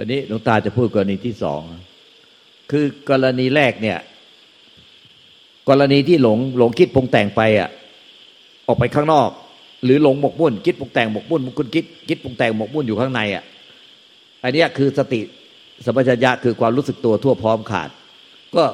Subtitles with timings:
[0.00, 1.62] ตอนนี้หลวงตาจะพูดกรณีที่สอง
[2.70, 3.98] คือกรณีแรกเนี่ย
[5.68, 7.68] กรณีที่หลงหลงคิดปรุงแต่งไปอะ
[8.66, 9.30] ออกไปข้างนอก
[9.84, 13.44] หรือหลงหมกมุ่น คิดปรุงแต่งหมกมุ่นคุณคิดคิดปรุงแต่งหมกมุ่นอยู่ข้างในอะ
[14.42, 15.20] อันนี้คือสติ
[15.84, 17.90] สัมปชัญญะคือความรู้สึกตัวทั่วพร้อมขาด
[18.56, 18.64] ก็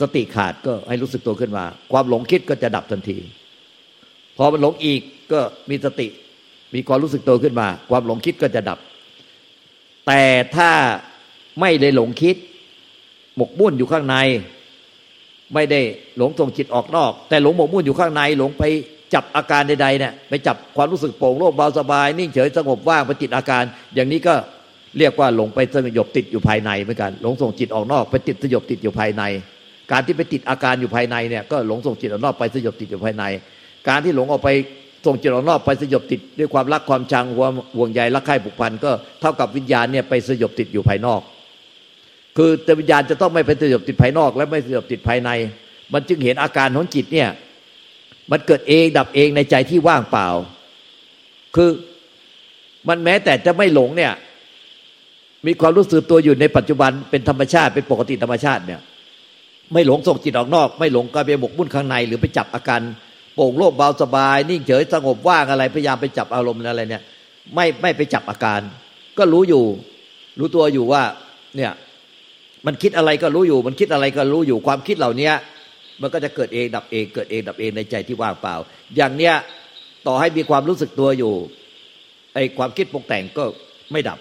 [0.00, 3.18] สติขาดก็ให้รู้สึกตัวขึ้นมา ความหลงคิดก็จะดับทันที
[4.36, 5.00] พอมันหลงอีก
[5.32, 6.06] ก็มีสติ
[6.74, 8.78] มีความรู้สึกตัวขึ้นมา ความหลงคิดก็จะดับ
[10.06, 10.22] แต่
[10.56, 10.70] ถ้า
[11.60, 12.36] ไม่ได้หลงคิด
[13.36, 14.16] หมกมุ่นอยู่ข้างใน
[15.54, 15.80] ไม่ได้
[16.16, 18.64] หลงส่งจิตออกนอก แต่หลงหมกมุ่นอยู่ข้างใน หลงไป
[19.14, 23.62] จับอาการใดๆเนี่ยไปจับความรู้สึกโปร่งโล่งเบาสบาย นิ่งเฉยสงบว่างไปติดอาการ
[23.94, 24.34] อย่างนี้ก็
[24.98, 29.22] เรียกว่าหลงไปสงบติดอยู่ภายในเหมือนกันหลงส่งจิตออกนอกไปติดสยบติดอยู่ภายใน
[29.92, 33.24] การที่ไปติดอาการอยู่ภายในเนี่ยก็หลงส่งจิตออกนอกไปสยบติดอยู่ภายใน
[33.88, 34.50] การที่หลงออกไป
[35.06, 41.20] ส่งจิตออกนอกไปสยบติดด้วยความรักความชังความห่วงใยรักใคร่ผูกพันก็เท่ากับวิญญาณเนี่ยไปสยบติดอยู่ภายนอก
[42.36, 45.30] คือแต่วิญญาณจะต้องไม่ไปสยบติดภายนอก และไม่สยบติดภายใน
[45.92, 47.28] มันจึงเห็นอาการของจิตเนี่ย
[48.30, 50.28] มันเกิดเองดับเองในใจที่ว่างเปล่า
[51.56, 51.70] คือ
[52.88, 54.12] มันแม้แต่จะไม่หลงเนี่ย
[55.46, 58.80] มีความรู้สึกตัวอยู่ในปัจจุบันเป็นธรรมชาติเป็นปกติธรรมชาติเนี่ย
[59.72, 62.80] ไม่หลงส่งจิตออกนอก ไม่หลงกายไปหมกมุ่นข้างใน หรือไปจับอาการ
[63.34, 67.02] โป่งโล่งเบาสบาย นิ่งเฉยสงบว่างอะไรพยายามไปจับอารมณ์อะไรเนี่ย
[67.54, 68.60] ไม่ไม่ไปจับอาการ
[69.18, 69.64] ก็รู้อยู่
[70.38, 71.02] รู้ตัวอยู่ว่า
[71.56, 71.72] เนี่ย
[72.66, 75.30] มันคิดอะไรก็รู้อยู่ มันคิดอะไรก็รู้อยู่ความคิดเหล่านี้
[76.00, 78.54] มันก็จะเกิดเองดับเอง เกิดเองดับเองในใจที่ว่างเปล่า
[78.96, 79.34] อย่างเนี้ย
[80.06, 81.34] ต่อให้มีความรู้สึกตัวอยู่
[82.34, 83.44] ไอ้ความคิดปรุงแต่งก็
[83.92, 84.18] ไม่ดับ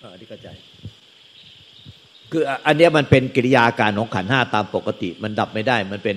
[0.00, 0.48] อันนี้เข้าใจ
[2.32, 6.16] คืออันนี้มันเป็นกิริยาการของขันห้าตามปกติ มันดับไม่ได้ มันเป็น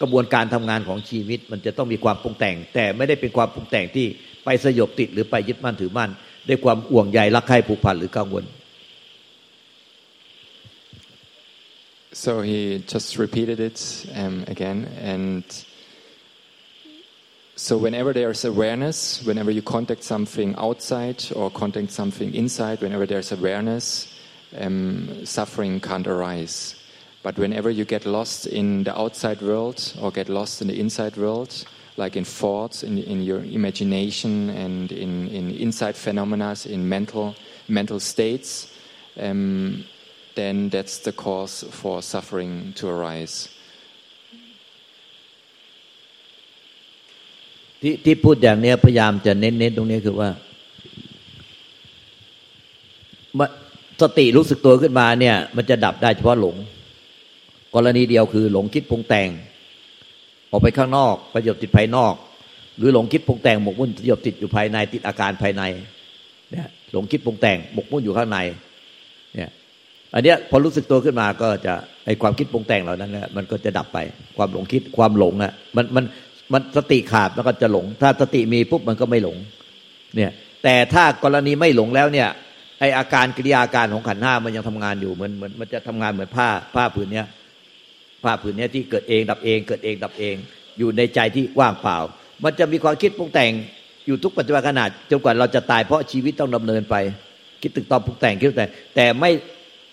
[0.00, 4.06] กระบวนการทำงานของชีวิต มันจะต้องมีความปรุงแต่ง แต่ไม่ได้เป็นความปรุงแต่งที่
[4.44, 6.10] ไปสยบติดหรือไปยึดมั่นถือมั่น
[6.48, 8.44] ด้วยความอ่วงใยรักใคร่ผูกพันหรือกังวล
[12.12, 14.84] So he just repeated it um, again.
[15.00, 15.44] And
[17.54, 23.30] so, whenever there's awareness, whenever you contact something outside or contact something inside, whenever there's
[23.30, 24.09] awareness,
[24.57, 26.75] um, suffering can't arise.
[27.23, 31.17] But whenever you get lost in the outside world or get lost in the inside
[31.17, 31.65] world,
[31.97, 37.35] like in thoughts, in, in your imagination, and in, in inside phenomena, in mental,
[37.67, 38.71] mental states,
[39.19, 39.85] um,
[40.35, 43.49] then that's the cause for suffering to arise
[47.81, 50.29] ที่ที่พูดอย่างนี้พยายามจะเน้นๆตรงนี้คือว่า
[54.02, 56.56] สติรู้สึกตัวขึ้นมาเนี่ย มันจะดับได้เฉพาะหลง
[57.74, 59.28] กรณีเดียวคือหลงคิดปรุงแต่ง
[60.50, 62.14] ออกไปข้างนอกประโยชน์ติดภายนอก
[62.78, 65.62] หรือหลงคิดปรุงแต่งหมกมุ่นประโยชน์ติดอยู่ภายในติดอาการภายใน
[66.50, 68.38] เนี่ยหลงคิดปรุงแต่งหมกมุ่นอยู่ข้างใน
[69.34, 69.50] เนี่ย
[70.14, 71.74] อันเนี้ยพอรู้สึกตัวขึ้นมาก็จะ
[72.06, 73.98] ไอความคิดปรุงแต่งเหล่านั้นนะมันก็จะดับไป
[74.36, 76.04] ความหลงคิดความหลงอะมันมัน
[76.52, 79.36] มันสติขาดมันก็จะหลง ถ้าสติมีปุ๊บมันก็ไม่หลง
[80.16, 80.30] เนี่ย
[80.64, 82.28] แต่ถ้ากรณีไม่หลงแล้วเนี่ย
[82.80, 87.26] ไออาการกิริยาการของขันห้ามันยังทำงานอยู่เหมือนเหมือนมันจะทำงานเหมือนผ้าผ้าผืนเนี้ย
[88.24, 90.34] ผ้าผืนเนี้ยที่เกิดเองดับเอง เกิดเองดับเอง
[90.78, 91.98] อยู่ในใจที่ว่างเปล่า
[92.44, 93.52] มันจะมีความคิดปรุงแต่ง
[94.06, 96.96] อยู่ทุกปัจจุบันขนาดจนกว่าเราจะตายเพราะชีวิตต้องดำเนินไป
[97.62, 98.66] คิดตึกตอมปรุงแต่งคิดแต่
[98.96, 99.30] แต่ไม่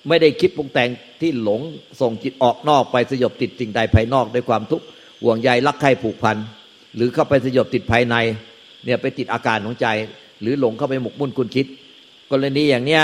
[0.07, 0.89] ไม่ได้คิดปรุงแต่ง
[1.21, 1.61] ที่หลง
[2.01, 4.85] ส่งจิตออกนอกไปสยบติดสิ่งใดภายนอกด้วยความทุกข์
[5.23, 6.37] ห่วงใยรักใคร่ผูกพัน
[6.95, 8.15] หรือเข้าไปสยบติดภายใน
[8.85, 9.87] เนี่ยไปติดอาการของใจ
[10.41, 11.65] หรือหลงเข้าไปหมกมุ่นคุณคิด
[12.31, 13.03] กรณีอย่างเนี้ย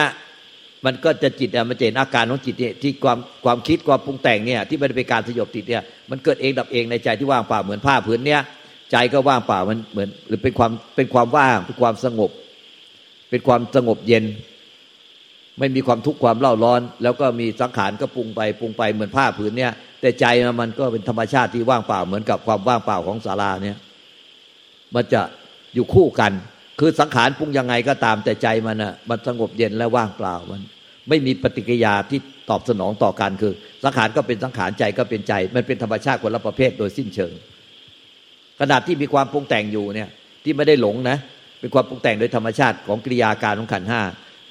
[0.86, 8.42] มันก็จะจิตมันจะเห็นอาการของจิตเนี่ยที่ความความคิดความปรุงแต่งเนี่ยที่ม่ได้เป็นการสยบติดเนี่ยมันเกิดเองดับเองในใจที่ว่างเปล่าเหมือนผ้าผืนเนี้ย
[8.92, 12.32] ใจก็ว่างเปล่ามันเหมือนหรือเป็นความเป็นความว่างเป็นความสงบ
[13.30, 14.26] เป็นความสงบเย็น
[15.60, 19.72] ไม่มีความทุกข์ความเล่าร้อน แล้วก็มีสังขารก็ปรุงไปปรุงไปเหมือนผ้าผืนเนี้ย
[20.02, 20.26] แต่ใจ
[20.62, 23.78] มันก็เป็นธรรมชาติที่ว่างเปล่าเหมือนกับความว่างเปล่าของศาลาเนี่ย
[24.96, 25.22] มันจะ
[25.74, 26.32] อยู่คู่กัน
[26.80, 30.62] คือสังขารปรุงยังไงก็ตามแต่ใจมันอะมันสงบเย็นและว่างเปล่ามัน
[31.10, 33.54] ไม่มีปฏิกิริยาที่ตอบสนองต่อกันคือ
[33.84, 37.34] สังขารก็เป็นสังขารใจก็เป็นใจ มันเป็นธรรมชาติคนละประเภทโดยสิ้นเชิง
[38.60, 40.10] ขนาดที่มีความปรุงแต่งอยู่เนี่ย
[40.44, 41.18] ที่ไม่ได้หลงนะ
[41.60, 44.02] เป็นความปรุงแต่งโดยธรรมชาติของกิริยาการของขันห้า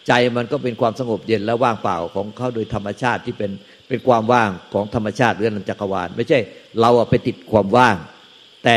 [0.09, 3.51] ใจมันก็เป็นความสงบเย็นและว่างเปล่าของเขาโดยธรรมชาติที่เป็น
[3.89, 6.39] เป็นความว่างของธรรมชาติเรื่องจักรวาลไม่ใช่
[6.81, 7.97] เราไปติดความว่าง
[8.65, 8.75] แต่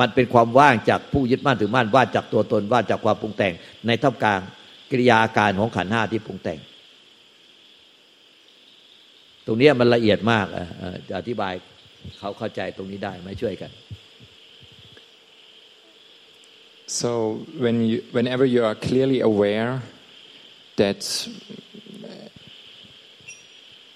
[0.00, 3.54] มันเป็นความว่างจากผู้ยึดมั่นถือมั่นว่าจากตัวตนว่าจากความปรุงแต่ง
[3.86, 4.40] ในท่ามกลาง
[4.90, 6.58] กิริยาการของขันห้าที่ปรุงแต่ง
[9.46, 10.46] ตรงนี้มันละเอียดมาก
[11.08, 11.52] จะอธิบาย
[12.18, 13.70] เขาเข้าใจตรงนี้ได้ไหมช่วยกัน
[17.00, 19.82] So when you, whenever you are clearly aware
[20.76, 21.28] that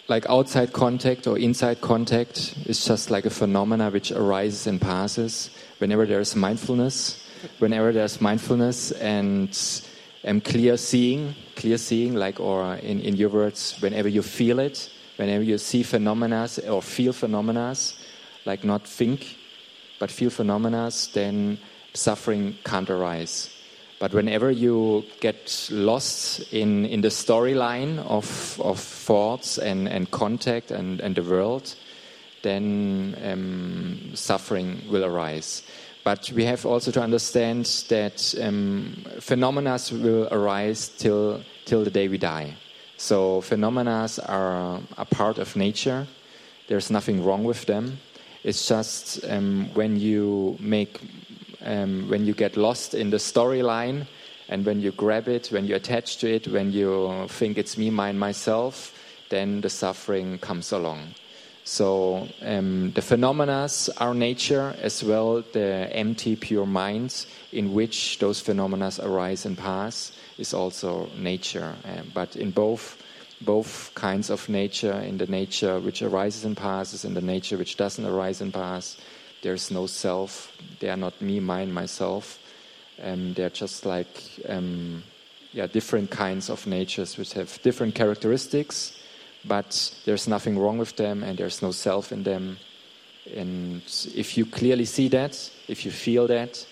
[0.08, 5.50] like outside contact or inside contact is just like a phenomena which arises and passes,
[5.82, 7.26] whenever there's mindfulness,
[7.58, 9.50] whenever there's mindfulness and
[10.44, 15.42] clear seeing, clear seeing, like or in, in your words, whenever you feel it, whenever
[15.42, 17.74] you see phenomena or feel phenomena,
[18.44, 19.36] like not think,
[19.98, 21.58] but feel phenomena, then
[21.94, 23.50] suffering can't arise.
[23.98, 30.70] But whenever you get lost in, in the storyline of, of thoughts and, and contact
[30.70, 31.74] and, and the world,
[32.42, 35.62] then um, suffering will arise.
[36.04, 42.08] But we have also to understand that um, phenomena will arise till, till the day
[42.08, 42.56] we die.
[42.96, 46.06] So phenomena are a part of nature.
[46.68, 47.98] There's nothing wrong with them.
[48.42, 51.00] It's just um, when you make
[51.64, 54.06] um, when you get lost in the storyline
[54.48, 57.90] and when you grab it, when you attach to it, when you think it's me,
[57.90, 58.92] mine, myself,
[59.30, 61.14] then the suffering comes along.
[61.64, 63.68] So um, the phenomena
[63.98, 70.12] are nature as well, the empty, pure minds in which those phenomena arise and pass
[70.38, 71.74] is also nature.
[71.84, 72.98] Um, but in both
[73.44, 77.76] both kinds of nature, in the nature which arises and passes, in the nature which
[77.76, 78.96] doesn't arise and pass,
[79.42, 80.56] there's no self.
[80.78, 82.38] They are not me, mine, myself.
[83.02, 85.02] Um, they're just like um,
[85.52, 88.92] yeah, different kinds of natures which have different characteristics,
[89.44, 92.58] but there's nothing wrong with them and there's no self in them.
[93.34, 93.82] And
[94.14, 96.64] if you clearly see that, if you feel that,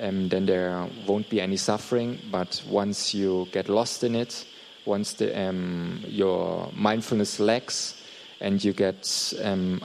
[0.00, 2.18] um, then there won't be any suffering.
[2.30, 4.46] But once you get lost in it,
[4.84, 8.02] once the, um, your mindfulness lacks
[8.40, 9.82] and you get um,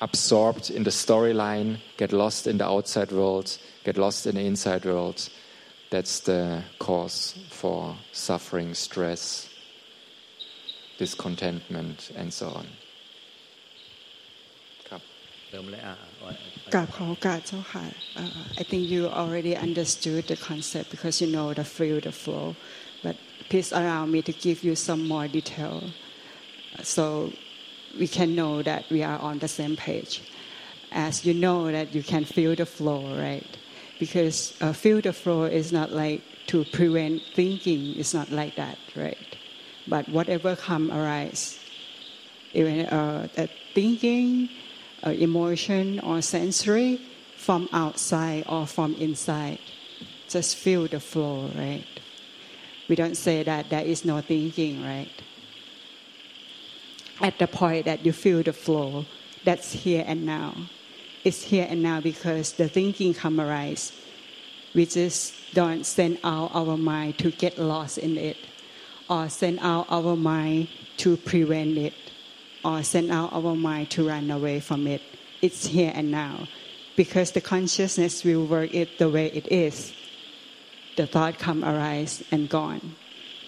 [0.00, 4.84] absorbed in the storyline, get lost in the outside world, get lost in the inside
[4.84, 5.28] world.
[5.90, 9.48] That's the cause for suffering, stress,
[11.01, 12.67] discontentment, and so on.
[16.73, 17.85] กราบขอโอกาสเจ้าค่ะ
[18.61, 22.45] I think you already understood the concept because you know the feel the flow
[23.05, 23.15] but
[23.49, 25.75] please allow me to give you some more detail
[26.95, 27.31] so
[27.97, 30.21] we can know that we are on the same page.
[30.91, 33.45] As you know that you can feel the flow, right?
[33.99, 37.95] Because uh, feel the flow is not like to prevent thinking.
[37.97, 39.37] It's not like that, right?
[39.86, 41.58] But whatever come arise,
[42.52, 43.28] even uh,
[43.74, 44.48] thinking,
[45.04, 47.00] uh, emotion, or sensory,
[47.36, 49.58] from outside or from inside,
[50.28, 51.84] just feel the flow, right?
[52.88, 55.10] We don't say that there is no thinking, right?
[57.22, 59.04] at the point that you feel the flow
[59.44, 60.54] that's here and now
[61.24, 63.92] it's here and now because the thinking come arise
[64.74, 68.36] we just don't send out our mind to get lost in it
[69.08, 71.94] or send out our mind to prevent it
[72.64, 75.02] or send out our mind to run away from it
[75.40, 76.46] it's here and now
[76.96, 79.92] because the consciousness will work it the way it is
[80.96, 82.94] the thought come arise and gone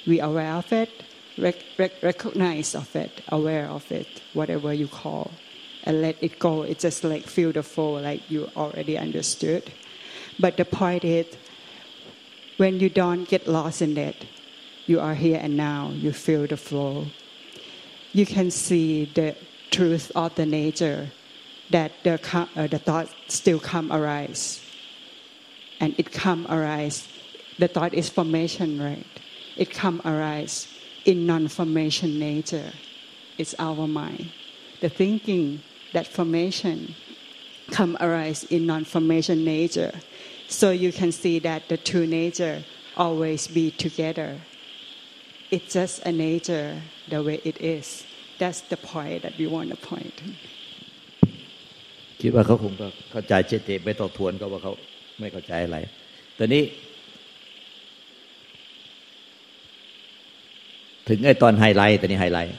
[0.07, 0.91] we aware of it
[1.39, 5.31] rec- rec- recognize of it, aware of it, whatever you call,
[5.85, 6.63] and let it go.
[6.63, 9.71] It's just like feel the flow, like you already understood.
[10.39, 11.27] But the point is,
[12.57, 14.27] when you don't get lost in it,
[14.87, 15.91] you are here and now.
[15.95, 17.07] You feel the flow.
[18.13, 19.37] You can see the
[19.71, 21.11] truth of the nature
[21.71, 22.21] that the
[22.57, 24.61] uh, the thought still come arise,
[25.81, 27.09] and it come arise.
[27.59, 29.07] The thought is formation, right?
[29.57, 30.69] It come arise
[31.05, 32.73] in non-formation nature.
[33.39, 34.33] It's our mind.
[34.81, 35.63] The thinking,
[35.93, 36.95] that formation,
[37.71, 39.93] come arise in non-formation nature.
[40.49, 42.65] So you can see that the two nature
[42.97, 44.39] always be together.
[45.51, 46.69] It's just a nature
[47.09, 48.05] the way it is.
[48.39, 50.19] That's the point that we want to point.
[52.21, 52.73] คิดว่าเขาคง
[53.13, 54.73] เข้าใจเจตไม่ต้องทวนก็ว่าเขา
[55.21, 55.79] ไม่เข้าใจอะไร
[56.37, 56.63] แต่นี้
[61.09, 62.55] ถึงไอ้ตอนไฮไลท์แต่นี่ไฮไลท์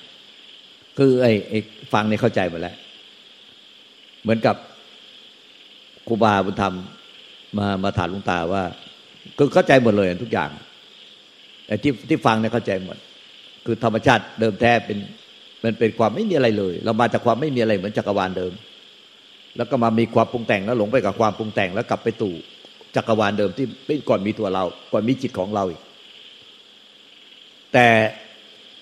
[0.98, 1.60] คือไอ้ไอ้
[1.94, 2.76] ฟังนี่เข้าใจหมดแล้ว
[4.22, 4.56] เหมือนกับ
[6.08, 6.74] ครูบาบุญธรรม
[7.58, 8.64] มามาถามลุงตาว่า
[9.38, 10.50] คือเข้าใจหมดเลยทุกอย่าง
[11.68, 12.98] แต่ที่ที่ฟังเนี่ยเข้าใจหมด
[13.66, 14.98] คือธรรมชาติเดิมแท้เป็น
[15.64, 18.54] มันเป็นความไม่มีอะไรเลย เรามาจากความไม่มีอะไรเหมือนจักรวาลเดิม
[19.58, 22.36] แล้วก็มามีความปรุงแต่งแล้วหลงไปกับความปรุงแต่งแล้วกลับไปตู่
[22.96, 25.82] จักรวาลเดิมที่เป็นก่อนมีตัวเรา ก่อนมีจิตของเราอีก
[27.74, 27.88] แต่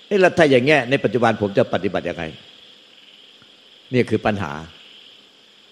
[0.09, 2.23] นี่ล้วถ้าอย่างเงี้ยในปัจจุบันผมจะปฏิบัติยังไง
[3.93, 4.51] นี่คือปัญหา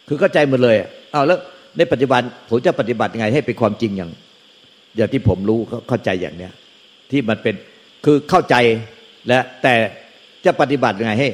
[0.07, 0.75] คือเข้าใจหมดเลย
[1.11, 1.39] เอาแล้ว
[1.77, 4.11] ในปัจจุบันผมจะปฏิบัติยังไงให้เป็นความจริงอย่าง
[4.97, 6.53] อย่างที่ผมรู้เข้าใจอย่างเนี้ย
[7.11, 7.55] ที่มันเป็น
[8.05, 8.55] คือเข้าใจ
[9.27, 9.75] และแต่
[10.45, 11.29] จะปฏิบัติยังไงให้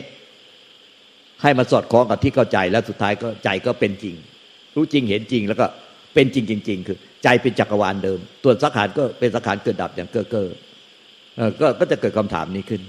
[1.42, 4.16] ให้มันสอดคล้องกับที่เข้าใจแล้วสุดท้ายก็ใจก็เป็นจริง
[4.76, 5.66] รู้จริงเห็นจริงแล้วก็
[6.14, 10.48] เป็นจริงจริง ๆ คือ ใจเป็นจักรวาลเดิม ตัวสังขารก็เป็นสังขารเกิดดับอย่างเก้อเก้อ
[11.62, 12.82] ก็ก็จะเกิดคำถามนี้ขึ้น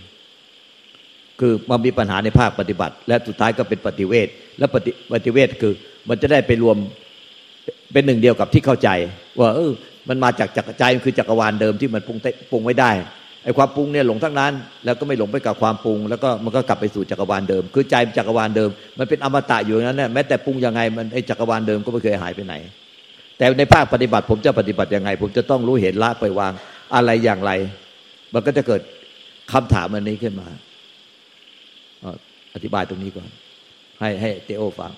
[1.40, 4.28] คือมันมีปัญหาในภาคปฏิบัติ และสุดท้ายก็เป็นปฏิเวท
[4.58, 5.72] และปฏิปฏิเวทคือ
[6.08, 6.76] มันจะได้ไปรวม
[7.92, 8.88] เป็นหนึ่งเดียวกับที่เข้าใจ
[9.40, 9.72] ว่าเออ
[10.08, 12.18] มันมาจากจักรใจมันคือจักรวาลเดิมที่มันปรุง
[12.50, 12.90] ปรุงไว้ได้
[13.44, 14.52] ไอ้ความปรุงเนี่ยหลงทั้งนั้น
[14.84, 22.54] แล้วก็ไม่หลงไปกับความปรุง แล้วก็มันก็กลับไปสู่จักรวาลเดิม คือใจจักรวาลเดิม มันเป็นอมตะอยู่นั้นเนี่ยแม้แต่ปรุงยังไงมันไอ้จักรวาลเดิมก็ไม่เคยหายไปไหน
[23.38, 26.52] แต่ในภาคปฏิบัติผมจะปฏิบัติยังไง ผมจะต้องรู้เห็นละไปวาง
[26.94, 27.50] อะไรอย่างไร
[28.34, 28.80] มันก็จะเกิด
[29.52, 30.48] คำถามอันนี้ขึ้นมา
[32.54, 33.28] อธิบายตรงนี้ก่อน
[34.00, 34.92] ให้ให้เตโอฟัง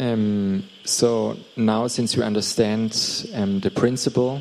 [0.00, 2.96] Um, so now, since you understand
[3.34, 4.40] um, the principle,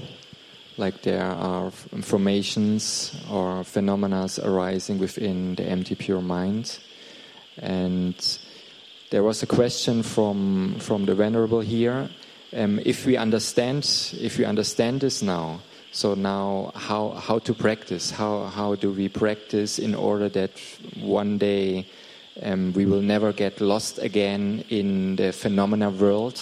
[0.77, 1.69] like there are
[2.01, 6.79] formations or phenomena arising within the empty pure mind,
[7.57, 8.15] and
[9.11, 12.09] there was a question from from the venerable here.
[12.53, 13.83] Um, if we understand,
[14.17, 15.59] if we understand this now,
[15.91, 18.11] so now how how to practice?
[18.11, 20.51] How how do we practice in order that
[21.01, 21.85] one day?
[22.41, 26.39] Um, we will never get lost again in the phenomena world,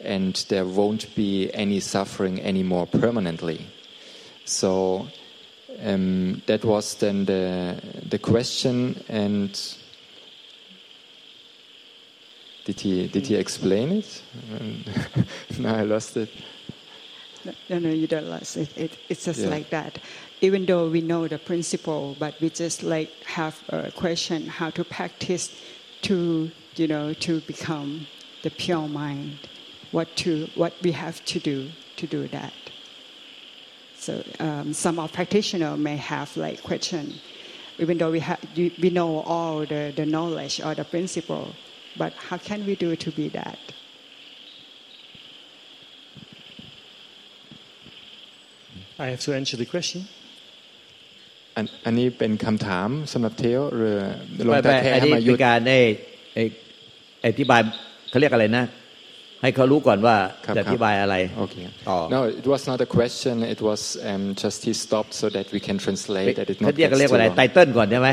[0.00, 3.66] and there won't be any suffering anymore permanently.
[4.44, 5.08] So
[5.82, 9.58] um, that was then the the question, and
[12.64, 14.22] did he did he explain it?
[15.58, 16.28] no, I lost it.
[17.70, 18.76] No, no, you don't lose it.
[18.76, 19.48] it it's just Yeah.
[19.48, 19.98] like that.
[20.40, 24.84] Even though we know the principle, but we just like have a question how to
[24.84, 25.52] practice
[26.02, 28.06] to, you know, to become
[28.42, 29.38] the pure mind.
[29.92, 32.52] What to, what we have to do to do that.
[33.96, 37.14] So um, some of practitioner may have like question,
[37.78, 41.54] even though we have, we know all the, the knowledge or the principle,
[41.98, 43.58] but how can we do to be that?
[48.98, 50.08] I have to answer the question.
[51.60, 53.96] อันอันนี้เป็นคำถามสำหรับเทวหรือ
[54.44, 55.78] หลวงตาแค่อันให้นี้มายุเป็ดนการได้
[57.26, 57.60] อธิบาย
[58.10, 58.64] เขาเรียกอะไรนะ
[59.42, 60.16] ให้เขารู้ก่อนว่า
[60.56, 61.56] จะอธิบายอะไรโอเค
[61.88, 63.34] ต่อ No, it was not a question.
[63.54, 68.10] It was um, just he stopped so that we can translate that it not เขาเรียกเรียกว่าอะไรไตเติลก่อนใช่ไหม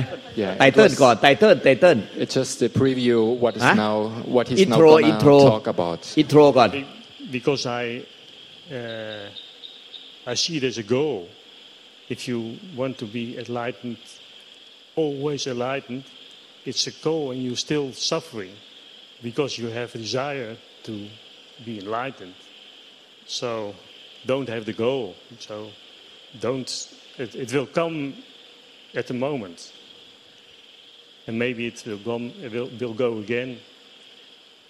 [0.59, 3.19] ไตเติลก่อนไตเติลไตเติล It's just the preview.
[3.43, 3.95] What is now?
[4.35, 5.37] What he's now gonna intro.
[5.55, 5.99] talk about.
[6.19, 6.95] อินโทรก่อน Be-
[7.37, 7.83] Because I,
[8.79, 11.17] uh, I see it as a goal.
[12.08, 13.98] If you want to be enlightened,
[14.96, 16.04] always enlightened,
[16.64, 18.54] it's a goal and you're still suffering
[19.22, 21.08] because you have a desire to
[21.64, 22.34] be enlightened.
[23.26, 23.74] So
[24.26, 25.14] don't have the goal.
[25.38, 25.70] So
[26.40, 26.68] don't,
[27.18, 28.14] it, it will come
[28.94, 29.72] at the moment.
[31.26, 33.58] And maybe it will, come, it will, will go again,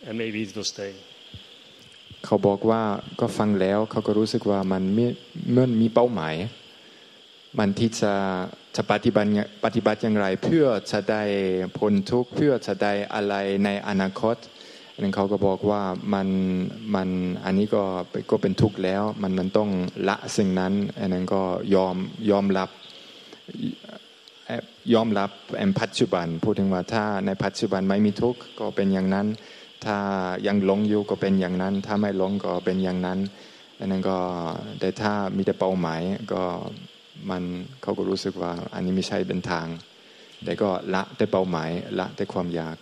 [0.07, 0.95] and maybe it will stay.
[2.27, 2.83] เขาบอกว่า
[3.21, 5.05] ก็ฟังแล้วเขาก็รู้สึกว่ามันมี
[5.57, 6.35] มันมีเป้าหมาย
[7.58, 8.14] มันที่จะ
[8.76, 9.30] จะปฏิบัติ
[9.66, 11.24] ปฏิบัติอย่างไร เพื่อจะได้
[11.78, 13.36] พ้นทุกข์เพื่อจะได้อะไร
[13.66, 14.36] ในอนาคต
[14.94, 15.82] อันนั้นเขาก็บอกว่า
[16.14, 16.28] มัน
[16.96, 17.10] มัน
[17.46, 17.84] อันนี้ก็
[18.32, 19.70] ก็เป็นทุกข์แล้ว มันมันต้อง
[20.08, 21.42] ละสิ่งนั้นอันนั้นก็
[21.76, 21.96] ยอม
[22.32, 22.70] ยอมรับ
[24.94, 29.28] ยอมรับแอมปัจจุบัน พูดถึงว่าถ้าในปัจจุบันไม่มีทุกข์ก็เป็นอย่างนั้น
[29.86, 29.98] ถ้า
[30.48, 33.20] ยังหลงอยู่ก็เป็นอย่างนั้น ถ้าไม่หลงก็เป็นอย่างนั้น
[33.80, 34.18] อันนั้นก็
[34.80, 36.02] แต่ถ้ามีแต่เป้าหมาย
[36.34, 36.44] ก็
[37.30, 37.44] มัน
[37.82, 39.68] เขาก็รู้สึกว่าอันนี้ไม่ใช่เป็นทาง
[40.44, 41.70] แต่ก็ละแต่เป้าหมาย
[42.00, 42.76] ละแต่ความอยาก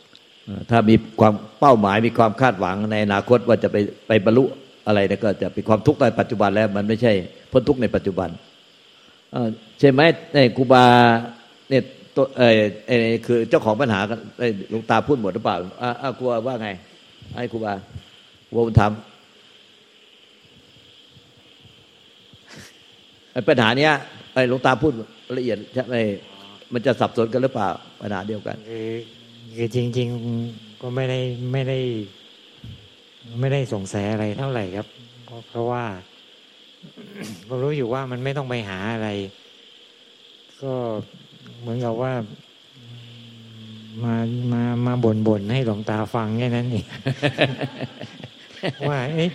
[0.72, 3.78] ถ้ามีความเป้าหมายมีความคาดหวังในอนาคตว่าจะไป
[4.08, 4.46] ไปบรรลุ
[4.88, 7.14] อะไรนี่ยก็จะเป็นความทุกข์ในปัจจุบันแล้วมันไม่ใช่
[7.52, 8.30] พ้นทุกข์ในปัจจุบัน
[9.80, 10.02] ใช่ไหม
[10.34, 10.86] ในครูบา
[11.70, 11.84] เนี่ย
[12.16, 16.70] ตัวเออเออคือเจ้าของปัญหากันเอ้ยหลวงตาพูดหมดหรือเปล่าอ่าอ่าครูว่าไง
[17.36, 17.74] ให้ครูบา
[18.48, 18.92] ครูบาบุญธรรม
[23.50, 23.94] ปัญหาเนี้ย
[24.36, 24.94] ไอ้หลวงตาพูด
[25.38, 25.96] ละเอียดใช่ไหม
[26.74, 28.92] มันจะสับสนกันหรือเปล่าปัญหาเดียวกันคือ
[29.56, 30.08] คือจริง
[30.46, 31.20] ๆก็ไม่ได้
[31.52, 31.80] ไม่ได้
[33.40, 34.88] ไม่ได้สงสัยอะไรเท่าไหร่ครับ
[35.26, 35.84] เพราะเพราะว่า
[37.50, 39.10] ก็รู้อยู่ว่ามันไม่ต้องไปหาอะไร
[40.62, 40.74] ก็
[41.60, 42.14] เหมือนกับว่า
[44.04, 44.16] มา
[44.54, 46.86] มามาบ่นบ่นให้หลวงตาฟังแค่นั้นเอง
[48.90, 49.30] ว่าเอ๊ะ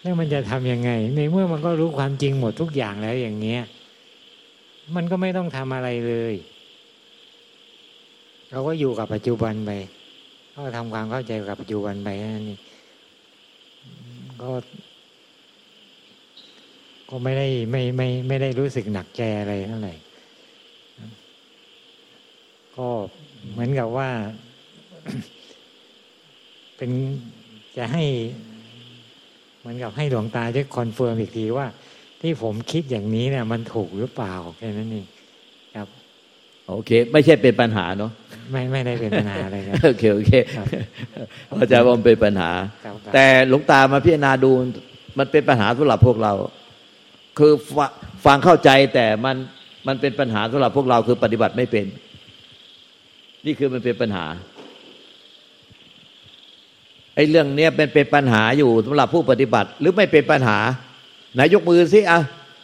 [0.00, 3.62] แล้วมันจะทำยังไง ในเมื่อมันก็รู้ความจริงหมดทุกอย่างแล้วอย่างเงี้ย
[4.96, 6.34] มันก็ไม่ต้องทำอะไรเลย
[8.50, 9.70] เราก็อยู่กับปัจจุบันไป
[10.54, 12.60] ก็ทำความเข้าใจกับปัจจุบันไปนั่นเอง
[14.42, 14.50] ก็
[17.08, 19.94] ก็ไม่ได้ไม่ไม่ไม่ได้รู้สึกหนักใจอะไรเท่าไหร่
[22.76, 22.88] ก็
[23.50, 24.08] เหมือนกับว่า
[26.76, 26.90] เป็น
[27.76, 28.04] จะให้
[29.58, 31.66] เหมือนกับให้หลวงตาช่วย confirm อีกทีว่า
[32.22, 35.06] ที่ผมคิดอย่างนี้เนี่ยมันถูกหรือเปล่าแค่นั้นเอง
[35.74, 35.88] ครับ
[36.68, 38.12] โอเค ไม่ใช่เป็นปัญหาเนาะ
[38.50, 40.66] ไม่ไม่ได้เป็นปัญหาอะไรครับโอเคโอเคครับ
[41.56, 42.50] เข้าใจว่ามันเป็นปัญหา
[42.84, 44.50] ครับครับแต่หลวงตามาพิจารณาดู
[45.18, 46.32] มันเป็นปัญหาสำหรับพวกเรา
[47.38, 47.90] คือฟง
[48.24, 49.36] ฟังเข้าใจแต่มัน
[49.86, 51.86] มันเป็นปัญหาสำหรับพวกเราคือปฏิบัติไม่เป็น
[53.46, 54.26] นี่คือมันเป็นปัญหา
[57.14, 60.58] ไอ้เรื่องเนี้ยเป็นเป็นปัญหาอยู่สำหรับผู้ปฏิบัติ หรือไม่เป็นปัญหา
[61.34, 62.20] ไหนยกมือสิอะ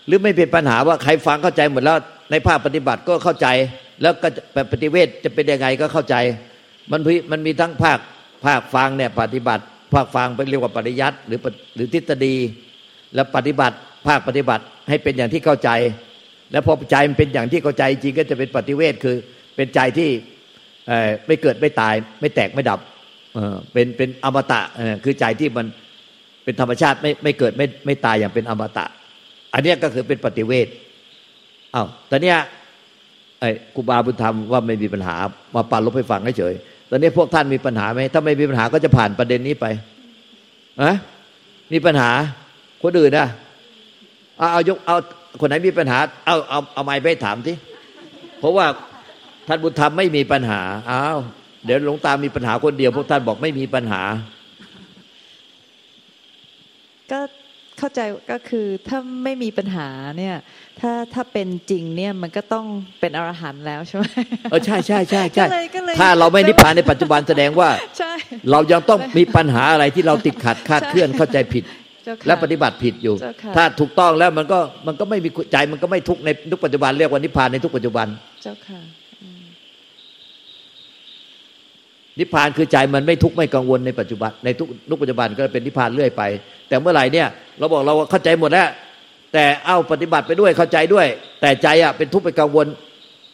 [0.07, 1.97] หรือไม่เป็นปัญหาว่าใครฟังเข้าใจหมดแล้ว
[2.31, 3.47] ในภาคปฏิบัติก็เข้าใจ
[4.03, 6.17] แล้วก็จะปฏิเวทจะเป็นยังไงก็เข้าใจ
[6.91, 7.99] มันมีมันมีทั้งภาค
[8.47, 11.39] ภาคฟังเนี่ยปฏิบัติ ภาคฟังเป็นเรียกว่าปริยัติหรือ
[11.75, 12.35] หรือทฤษฎี
[13.15, 15.71] แล้วปฏิบัติภาคปฏิบัติให้เป็นอย่างที่เข้าใจ
[16.53, 19.17] แล้วพอใจมันเป็นอย่างที่เข้าใจจริงก็จะเป็นปฏิเวทคือ
[19.57, 20.11] เป็นใจที่
[21.27, 22.81] ไม่เกิดไม่ตาย ไม่แตกไม่ดับ
[23.35, 24.61] เออเป็นเป็นอมตะ
[25.05, 25.67] คือใจที่มัน
[26.49, 28.87] เป็นธรรมชาติไม่ไม่เกิดไม่ไม่ตายอย่างเป็นอมตะ
[29.53, 30.67] อันนี้ก็คือเป็นปฏิเวท
[31.75, 32.39] อ้าวตอนเนี้ย
[33.41, 35.17] ไอ้ครูบาบุญธรรมว่าไม่มีปัญหา
[35.55, 36.55] มาปรารลบให้ฟังเฉย
[36.91, 39.67] ตอนนี้พวกท่านมีปัญหาไหมถ้าไม่มีปัญหาก็จะผ่านประเด็นนี้ไป
[40.83, 40.93] อะ
[41.73, 42.11] มีปัญหา
[42.83, 43.29] คนอื่นนะ
[44.39, 44.97] เอาเอายกเอา
[45.41, 47.55] คนไหนมีปัญหา เอาเอาเอาไม้ไปถามที
[48.39, 48.67] เพราะว่า
[49.49, 51.19] ท่านบุญธรรมไม่มีปัญหาอ้าว
[51.65, 54.03] เดี๋ยวหลวงตามีปัญหาคนเดียว พวกท่านบอกไม่มีปัญหา
[57.13, 57.21] ก็
[57.79, 58.01] เข้าใจ
[58.33, 60.37] ก็คือถ้าไม่มีปัญหาเนี่ย
[60.81, 62.67] ถ้าถ้าเป็นจริงเนี่ยมันก็ต้อง
[63.01, 64.05] เป็นอรหันต์แล้วใช่ไหม
[64.51, 67.69] เออใช่ใช่ใช่ใช่ก็เลยก็เลยถ้าเราไม่นิพพานในปัจจุบันแสดงว่า
[67.99, 68.13] ใช่
[68.51, 71.65] เรายังต้องมีปัญหาอะไรที่เราติดขัดคลาดเคลื่อนเข้าใจผิด
[72.05, 78.07] เจ้าค่ะและปฏิบัติผิดอยู่เจ้าค่ะถ้าถูกต้องแล้วมันก็มันก็ไม่มีใจมันก็ไม่ทุกข์ในทุกปัจจุบันเรียกว่านิพพานในทุกปัจจุบัน
[78.43, 78.81] เจ้าค่ะ
[82.19, 86.23] นิพพานคือใจมันไม่ทุกข์ไม่กังวลในปัจจุบันในทุกทุกปัจจุบันก็เป็นนิพพานเรื่อยไป
[86.69, 87.27] แต่เมื่อไหร่เนี่ย
[87.59, 88.69] เราบอกเราเข้าใจหมดแล้ว
[89.33, 91.07] แต่เอาปฏิบัติไปด้วยเข้าใจด้วย
[91.41, 92.67] แต่ใจอะเป็นทุกข์ไปกังวล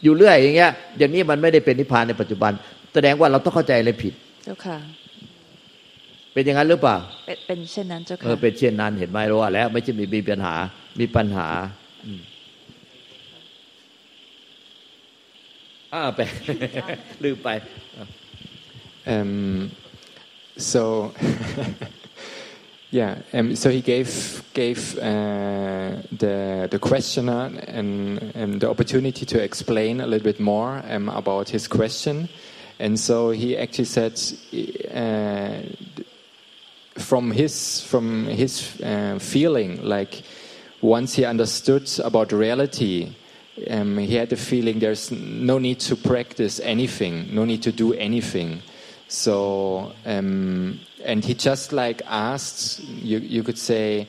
[0.05, 2.53] อยู่เรื่อยอย่างเงี้ย อย่างนี้มันไม่ได้เป็นนิพพานในปัจจุบัน
[2.95, 4.13] แสดงว่าเราต้องเข้าใจอะไรผิด
[4.45, 4.79] เจ้าค่ะ
[6.33, 10.55] เป็นอย่างนั้นหรือเปล่า เป็นเป็นเช่นนั้นเจ้าเอค่ะอเป็นเช่นนั้นเห็นไหมรู้ว่าแล้ว ไม่ใช่มีมีปัญหา
[11.01, 11.49] มีปัญหา
[12.05, 12.21] อืม
[15.93, 16.21] อ่าไป
[17.25, 17.49] ลืมไป
[19.07, 19.71] Um,
[20.57, 21.13] so,
[22.91, 29.43] yeah, um, so he gave gave uh, the the questioner and, and the opportunity to
[29.43, 32.29] explain a little bit more um, about his question,
[32.79, 34.21] and so he actually said.
[34.93, 35.63] Uh,
[36.97, 40.23] from his from his uh, feeling, like
[40.81, 43.15] once he understood about reality,
[43.71, 47.95] um, he had the feeling there's no need to practice anything, no need to do
[47.95, 48.63] anything.
[49.09, 54.09] So, um, and he just like asked, you, you could say,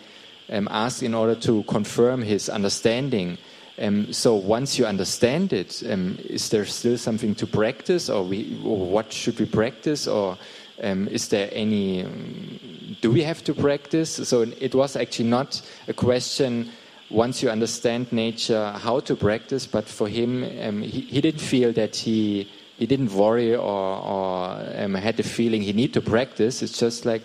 [0.49, 3.38] um, asked in order to confirm his understanding.
[3.77, 8.60] Um, so once you understand it, um, is there still something to practice, or, we,
[8.63, 10.38] or what should we practice, or
[10.81, 12.03] um, is there any?
[12.03, 12.60] um,
[13.01, 14.10] do we have to practice?
[14.10, 16.71] So it was actually not a question.
[17.10, 21.71] Once you understand nature, how to practice, but for him, um, he, he didn't feel
[21.73, 26.61] that he he didn't worry or, or um, had the feeling he need to practice.
[26.61, 27.23] It's just like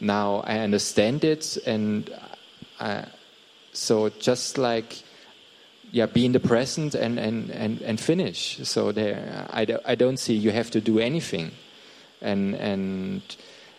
[0.00, 2.10] now I understand it, and
[2.80, 3.06] I,
[3.72, 5.02] so just like
[5.94, 8.58] yeah, be in the present and and and, and finish.
[8.64, 11.52] So there, I, do- I don't see you have to do anything,
[12.20, 13.22] and and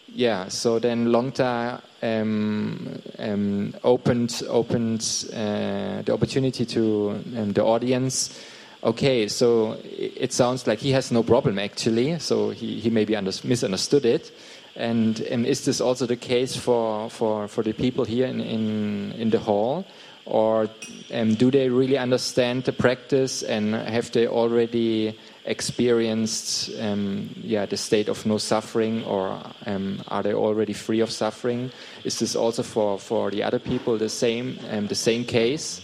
[0.07, 0.47] yeah.
[0.47, 8.39] So then Longta um, um, opened opened uh, the opportunity to um, the audience.
[8.85, 12.19] Okay, so it sounds like he has no problem actually.
[12.19, 14.31] So he, he maybe under, misunderstood it.
[14.75, 19.11] And, and is this also the case for, for, for the people here in, in,
[19.13, 19.87] in the hall?
[20.25, 20.69] Or
[21.11, 27.77] um, do they really understand the practice and have they already experienced um, yeah, the
[27.77, 31.71] state of no suffering or um, are they already free of suffering?
[32.03, 35.81] Is this also for, for the other people the same, um, the same case?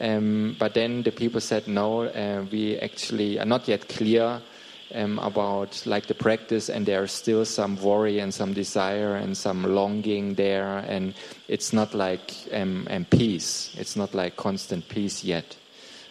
[0.00, 4.40] Um, but then the people said no, uh, we actually are not yet clear
[4.94, 9.74] um, about like the practice, and there's still some worry and some desire and some
[9.74, 11.14] longing there, and
[11.48, 13.74] it's not like um, um, peace.
[13.78, 15.56] It's not like constant peace yet.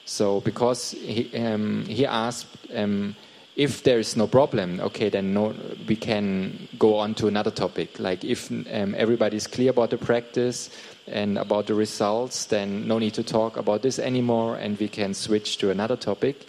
[0.05, 3.15] So because he um, he asked um,
[3.55, 5.53] if there is no problem, okay, then no,
[5.87, 7.99] we can go on to another topic.
[7.99, 10.69] Like if um, is clear about the practice
[11.11, 15.13] and about the results, then no need to talk about this anymore, and we can
[15.13, 16.45] switch to another topic.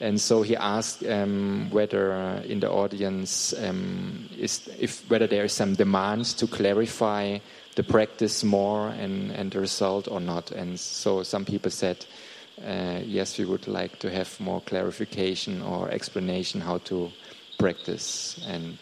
[0.00, 2.12] And so he asked um, whether
[2.44, 7.38] in the audience um, is if whether there is some demands to clarify
[7.76, 10.50] the practice more and, and the result or not.
[10.50, 12.04] And so some people said,
[12.66, 17.10] uh, yes, we would like to have more clarification or explanation how to
[17.58, 18.76] practice and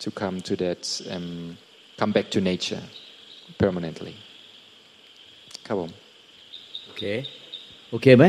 [0.00, 1.56] to come to that, um,
[1.96, 2.82] come back to nature
[3.58, 4.16] permanently.
[5.67, 5.91] ครับผม
[6.85, 7.03] โอเค
[7.91, 8.25] โอเคไหม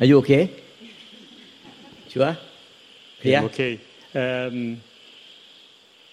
[0.00, 0.32] อายุโอเค
[2.12, 2.36] ชัวร์
[3.18, 3.72] เคลีย Yeah, okay.
[4.22, 4.56] Um,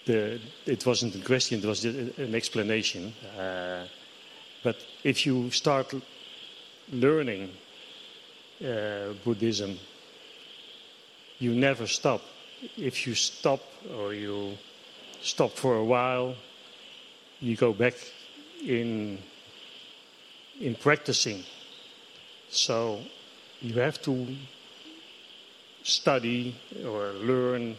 [0.08, 0.40] the,
[0.74, 3.02] it wasn't a question, it was just an explanation.
[3.38, 3.84] Uh,
[4.66, 6.00] but if you start l-
[7.04, 7.42] learning
[8.64, 9.78] uh, Buddhism,
[11.38, 12.20] you never stop.
[12.90, 13.60] If you stop
[13.98, 14.56] or you
[15.32, 16.34] stop for a while,
[17.40, 17.96] you go back
[18.66, 19.18] in
[20.59, 21.43] in practicing.
[22.49, 23.01] So
[23.61, 24.27] you have to
[25.83, 27.77] study or learn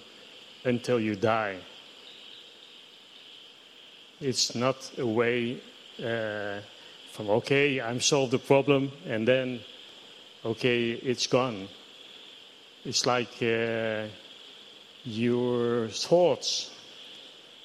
[0.65, 1.59] until you die.
[4.21, 5.61] It's not a way
[5.99, 6.61] uh,
[7.13, 9.61] from, okay, I'm solved the problem and then,
[10.45, 11.69] okay, it's gone.
[12.85, 14.07] It's like uh,
[15.05, 16.71] your thoughts.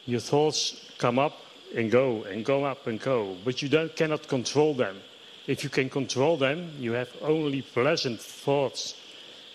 [0.06, 1.34] Your thoughts come up
[1.76, 4.98] and go and go up and go, but you don't, cannot control them.
[5.48, 8.96] If you can control them, you have only pleasant thoughts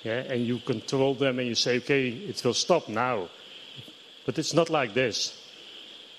[0.07, 3.29] yeah, and you control them and you say, okay, it will stop now.
[4.25, 5.37] But it's not like this.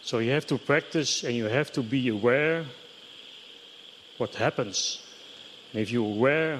[0.02, 2.66] So you have to practice and you have to be aware
[4.18, 5.06] what happens.
[5.72, 6.60] And if you're aware,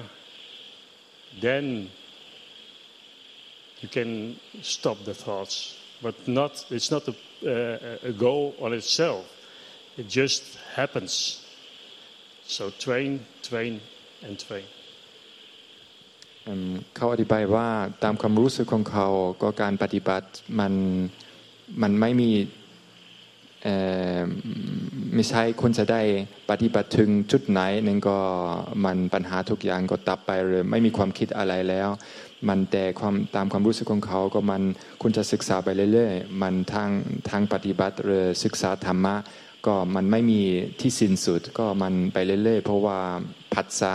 [1.40, 1.90] then
[3.80, 5.77] you can stop the thoughts.
[6.00, 9.24] But not, it's not a, uh, a goal on itself.
[9.96, 11.44] It just happens.
[12.46, 13.80] So train, train,
[14.22, 14.66] and train.
[16.96, 17.68] เขาอธิบายว่า
[18.04, 19.08] ตามความรู้สึกของเขา
[19.42, 20.28] ก็การปฏิบัติ
[20.60, 20.72] มัน
[21.82, 22.30] มันไม่มี
[25.14, 26.02] ไม่ใช่คนจะได้
[26.50, 28.18] ปฏิบัติถึงจุดไหนนึ่งก็
[28.84, 31.88] มันปัญหาทุกอย่างก็ตับไปเลยไม่มีความคิดอะไรแล้ว
[32.48, 34.62] มันแต่ความตามความรู้สึกของเขาก็มัน
[35.02, 36.90] คุณจะศึกษาไปเรื่อยๆ มันทาง
[37.30, 39.16] ทางปฏิบัติหรือศึกษาธรรมะ
[39.66, 40.42] ก็มันไม่มี
[40.80, 42.98] ที่สิ้นสุดก็มันไปเรื่อยๆ เพราะว่า
[43.54, 43.94] ผัสสะ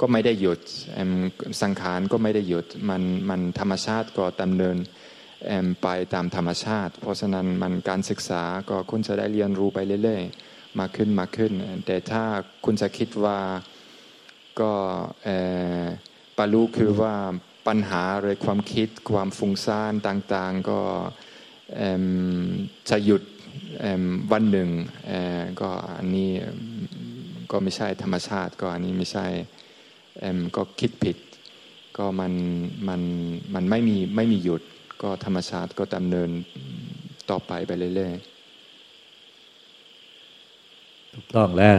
[0.00, 0.60] ก็ไม่ได้หยุด
[0.94, 1.12] เอิ่ม
[1.62, 4.76] สังขารก็ไม่ได้หยุดมันมันธรรมชาติก็ดำเนิน
[5.46, 11.52] เอิ่มไปตามธรรมชาติ เพราะฉะนั้นมันการศึกษาก็คุณจะได้เรียนรู้ไปเรื่อยๆ มากขึ้นมากขึ้น
[11.86, 12.24] แต่ถ้า
[12.64, 13.38] คุณจะคิดว่า
[14.60, 14.72] ก็
[15.24, 15.38] เอ่
[15.80, 15.84] อ
[16.36, 17.14] ปรู้คือว่า
[17.68, 20.80] ปัญหาหรือความคิดความฟุ้งซ่านต่างๆ ก็
[22.90, 23.22] จะหยุด
[24.32, 24.68] วันหนึ่ง
[25.60, 26.30] ก็อันนี้
[27.50, 29.26] ก็ไม่ใช่ธรรมชาติก็อันนี้ไม่ใช่
[30.56, 31.16] ก็คิดผิด
[31.98, 32.32] ก็มัน
[32.88, 33.00] มัน
[33.54, 34.62] มันไม่มีไม่มีหยุด
[35.02, 36.30] ก็ธรรมชาติก็ดำเนิน
[37.30, 41.76] ต่อไปไปเรื่อยๆถูกต้องแล้ว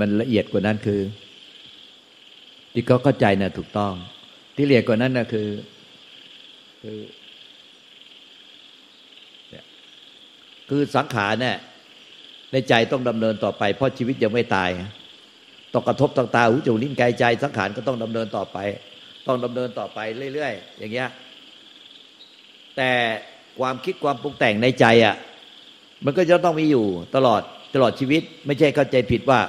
[0.00, 1.00] มันละเอียดกว่านั้นคือ
[2.72, 3.92] ที่เขาเข้าใจนะ่ะถูกต้อง
[4.56, 5.48] ที่เอียดกว่านั้นนะคือ
[6.82, 6.98] คือ
[10.68, 11.56] คือสังขารเนี่ย
[12.52, 14.70] ในใจต้องดำเนินต่อไป เพราะชีวิตยังไม่ตาย
[15.72, 18.58] ต้องกระทบต่างตาหูจมูกลิ้นกายใจ สังขารก็ต้องดำเนินต่อไป
[19.26, 19.98] ต้องดำเนินต่อไป
[20.34, 21.08] เรื่อยๆอย่างเงี้ย
[22.76, 22.90] แต่
[23.60, 25.14] ความคิดความปรุงแต่งในใจอะ
[26.04, 26.86] มันก็จะต้องมีอยู่
[27.16, 27.42] ตลอด
[27.74, 29.40] ตลอดชีวิต ไม่ใช่เข้าใจผิดว่า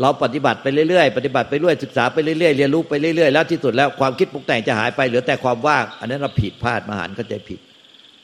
[0.00, 7.60] เราปฏิบัติไปเรื่อยๆ ปฏิบัติไปเรื่อยศึกษาไปเรื่อยๆ เรียนรู้ไปเรื่อยๆ แล้วที่สุดแล้วความคิดปรุงแต่งจะหายไปเหลือแต่ความว่าง อันนั้นเราผิดพลาดมหันต์เข้าใจผิด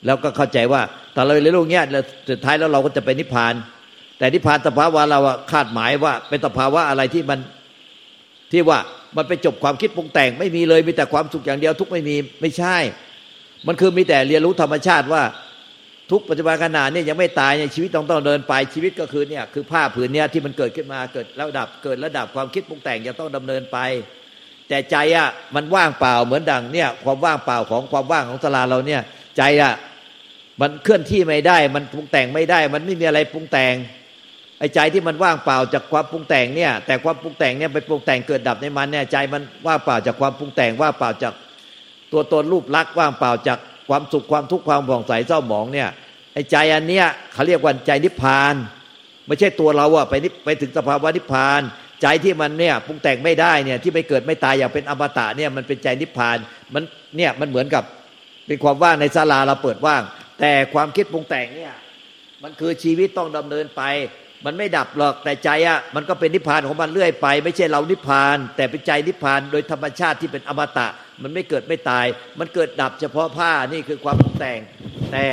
[0.07, 3.55] แล้วก็เข้าใจว่าแต่เราเรียนรู้เงี้ยแล้วสุดท้ายแล้วเราก็จะไปนิพพาน
[4.19, 5.21] แต่นิพพานสภาวะเรา
[5.53, 7.39] คาดหมายว่าเป็นสภาวะอะไรที่มัน
[8.53, 8.79] ที่ว่า
[9.17, 12.77] มันไปจบความคิดปรุงแต่งไม่มีเลยมีแต่ความสุขอย่างเดียวทุกไม่มีไม่ใช่
[13.67, 15.23] มันคือมีแต่เรียนรู้ธรรมชาติว่า
[16.11, 23.79] ทุกปัจจุบันขณะเนี่ยยังไม่ตายเนี่ยชีวิตต้องต้องเดินไปชีวิตก็คือเนี่ยคือผ้าผืนเนี่ยที่มันเกิดขึ้นมาเกิดแล้วดับเกิดระดับความคิดปรุงแต่งยังต้องดำเนินไป
[24.69, 29.01] แต่ใจอะมันว่างเปล่าเหมือนดังเนี่ยความว่างเปล่าของความว่างของสลาเราเนี่ย
[29.37, 29.75] ใจอะ
[30.61, 33.75] มันเคลื่อนที่ไม่ได้ มันปรุงแต่งไม่ได้ มันไม่มีอะไรปรุงแต่ง
[34.59, 41.35] ไอ้ใจที่มันว่างเปล่าจากความปรุงแต่งเนี่ย แต่ความปรุงแต่งเนี่ยไปปรุงแต่งเกิดดับในมันเนี่ยใจมันว่างเปล่าจากความปรุงแต่งว่างเปล่าจาก
[42.12, 45.88] ตัวตนรูปลักษณ์ว่างเปล่าจาก ความสุขความทุกข์ความผ่องใสเศร้าหมองเนี่ย
[46.35, 48.55] ไอ้ใจอันเนี้ยเขาเรียกว่าใจนิพพาน
[49.27, 51.61] ไม่ใช่ตัวเราอะไปนิไปถึงสภาวะนิพพาน
[52.03, 56.37] ใจที่มันเนี่ยปรุงแต่งไม่ได้เนี่ยที่ไม่เกิดไม่ตายอย่างเป็นอมตะเนี่ยมันเป็นใจนิพพาน
[56.75, 56.83] มัน
[57.16, 57.85] เนี่ยมันเหมือนกับ
[58.46, 60.03] เป็นความว่างในศาลาเราเปิดว่าง
[60.40, 61.75] แต่ความคิดปรุงแต่งเนี่ย
[62.42, 63.83] มันคือชีวิตต้องดำเนินไป
[64.44, 70.88] มันไม่ดับหรอกแต่ใจอะมันก็เป็นนิพพานของมันเรื่อยไป ไม่ใช่เรานิพพาน แต่เป็นใจนิพพานโดยธรรมชาติที่เป็นอมตะ
[71.23, 72.07] มันไม่เกิดไม่ตาย
[72.39, 74.59] มันเกิดดับเฉพาะผ้านี่คือความปรุงแต่ง
[75.13, 75.25] แต่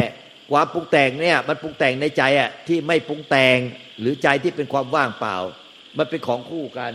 [0.52, 3.58] ความปรุงแต่งเนี่ยมันปรุงแต่งในใจอะที่ไม่ปรุงแต่ง
[4.00, 5.36] หรือใจที่เป็นความว่างเปล่า
[5.98, 6.93] มันเป็นของคู่กัน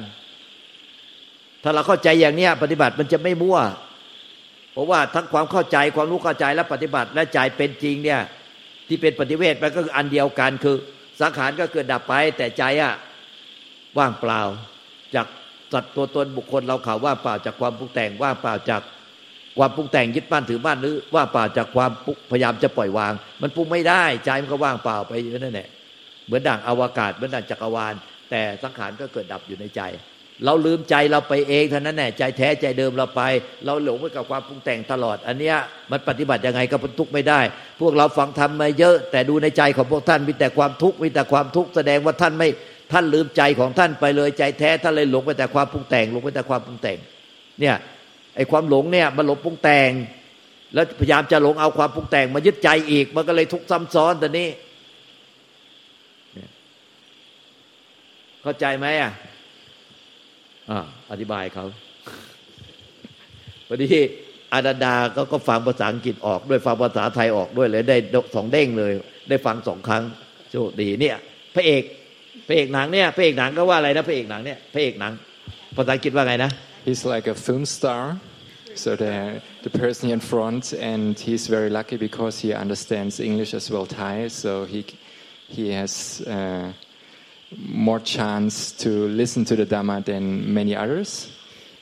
[1.62, 3.58] ถ้าเราเข้าใจอย่างเนี้ยปฏิบัติมันจะไม่มั่ว
[4.72, 8.20] เพราะว่าทั้งความเข้าใจความรู้เข้าใจและปฏิบัติและใจเป็นจริงเนี่ย
[8.88, 10.76] ที่เป็นปฏิเวทมันก็คืออันเดียวกันคือ
[11.20, 12.94] สังขารก็เกิดดับไปแต่ใจอะ
[13.98, 14.40] ว่างเปล่า
[15.14, 15.26] จาก
[15.72, 18.82] สัตว์ตัวตนบุคคลเราข่าวว่าเปล่าจากความปรุงแต่งว่าเปล่าจาก
[19.58, 21.90] ความปรุงแต่งยึดมั่นถือมั่นหรือว่าเปล่าจากความ
[22.30, 25.68] พยายามจะปล่อยวาง มันปรุงไม่ได้ใจมันก็ว่างเปล่าไปนั่นแหละ
[26.26, 27.94] เหมือนด่างอวกาศเหมือนด่างจักรวาล
[28.30, 29.82] แต่สังขารก็เกิดดับอยู่ในใจ
[30.44, 33.22] เราลืมใจเราไปเองเท่านั้นแหละใจแท้ใจเดิมเราไป
[33.64, 35.56] เราหลงไปกับความปรุงแต่งตลอด อันเนี้ย
[35.90, 37.40] มันปฏิบัติยังไงก็พ้นทุกข์ไม่ได้
[37.80, 42.48] พวกเราฟังทำมาเยอะ แต่ดูในใจของพวกท่านมีแต่ความทุกข์มีแต่ความทุกข์แสดงว่าท่านไม่
[42.92, 46.98] ท่านลืมใจของท่านไปเลยใจแท้ท่านเลยหลงไปแต่ความปรุงแต่งหลงไปแต่ความปรุงแต่ง
[47.60, 47.76] เนี่ย
[48.36, 49.90] ไอ้ความหลงเนี่ยมันหลงปรุงแต่ง
[50.74, 54.48] แล้วพยายามจะหลงเอาความปรุงแต่งมายึดใจอีก มันก็เลยทุกซ้ำซ้อนแต่นี้
[58.42, 59.12] เข้าใจไหมอะ
[60.70, 61.66] อ่าอธิบายเขา
[63.68, 63.88] พอดี
[64.52, 67.96] อาดาดาก็ก็ฟังภาษาอังกฤษออกด้วยฟังภาษาไทยออกด้วยเลยได้
[68.34, 68.92] สองเด้งเลย
[69.28, 70.02] ได้ฟังสองครั้ง
[70.50, 71.16] โชคดีเนี่ย
[71.54, 71.82] พระเอก
[72.47, 75.13] พระเอกหนังเนี่ยพระเอกหนังก็ว่าอะไรนะพระเอกหนังเนี่ยพระเอกหนัง
[75.75, 76.51] ภาษาอังกฤษว่าไงนะ
[76.87, 78.01] He's like a film star
[78.83, 83.65] so the the person in front and he's very lucky because he understands English as
[83.73, 84.81] well Thai so he
[85.55, 85.93] he has
[86.35, 86.67] uh,
[87.57, 88.89] more chance to
[89.21, 90.23] listen to the Dhamma than
[90.59, 91.09] many others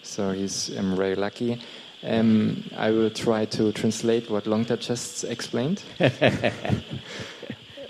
[0.03, 1.51] so he's um, very lucky
[2.03, 5.79] um, I will try to translate what Longta just explained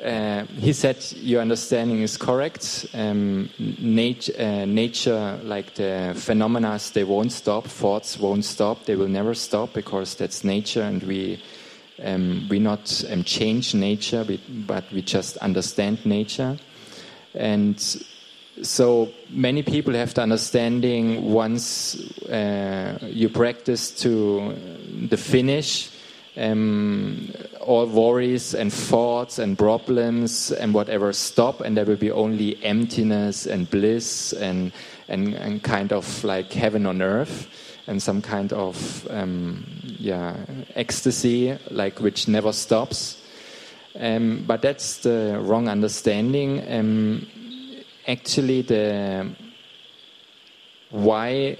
[0.03, 2.87] Uh, he said your understanding is correct.
[2.93, 7.67] Um, nat- uh, nature, like the phenomena, they won't stop.
[7.67, 8.85] Thoughts won't stop.
[8.85, 11.43] They will never stop because that's nature, and we
[12.03, 14.27] um, we not um, change nature,
[14.67, 16.59] but we just understand nature.
[17.35, 17.81] And
[18.63, 21.95] so many people have the understanding once
[22.29, 24.55] uh, you practice to
[25.09, 25.91] the finish
[26.37, 27.31] um,
[27.67, 33.47] all worries and thoughts and problems and whatever stop, and there will be only emptiness
[33.47, 34.73] and bliss and,
[35.09, 37.49] and, and kind of like heaven on earth
[37.87, 39.65] and some kind of um,
[39.99, 40.37] yeah
[40.75, 43.23] ecstasy, like which never stops.
[43.99, 46.63] Um, but that's the wrong understanding.
[46.69, 47.27] Um,
[48.07, 49.31] actually, the
[50.91, 51.59] why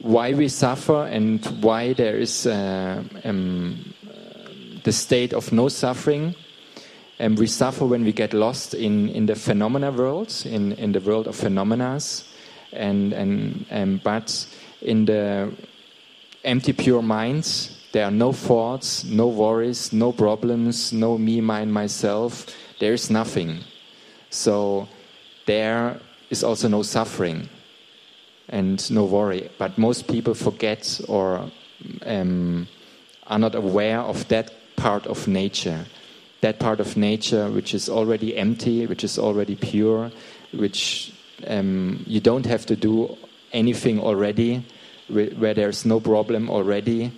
[0.00, 3.94] why we suffer and why there is uh, um,
[4.82, 6.34] the state of no suffering.
[7.18, 11.00] And we suffer when we get lost in, in the phenomena world, in, in the
[11.00, 12.00] world of phenomena.
[12.72, 14.46] And, and, and, but
[14.80, 15.52] in the
[16.44, 22.46] empty, pure minds, there are no thoughts, no worries, no problems, no me, mine, myself.
[22.78, 23.64] There is nothing.
[24.30, 24.88] So
[25.44, 27.50] there is also no suffering
[28.50, 29.50] and no worry.
[29.58, 31.50] But most people forget or
[32.04, 32.68] um,
[33.26, 35.86] are not aware of that part of nature.
[36.42, 40.10] That part of nature which is already empty, which is already pure,
[40.52, 41.12] which
[41.46, 43.16] um, you don't have to do
[43.52, 44.64] anything already,
[45.08, 47.12] where there's no problem already.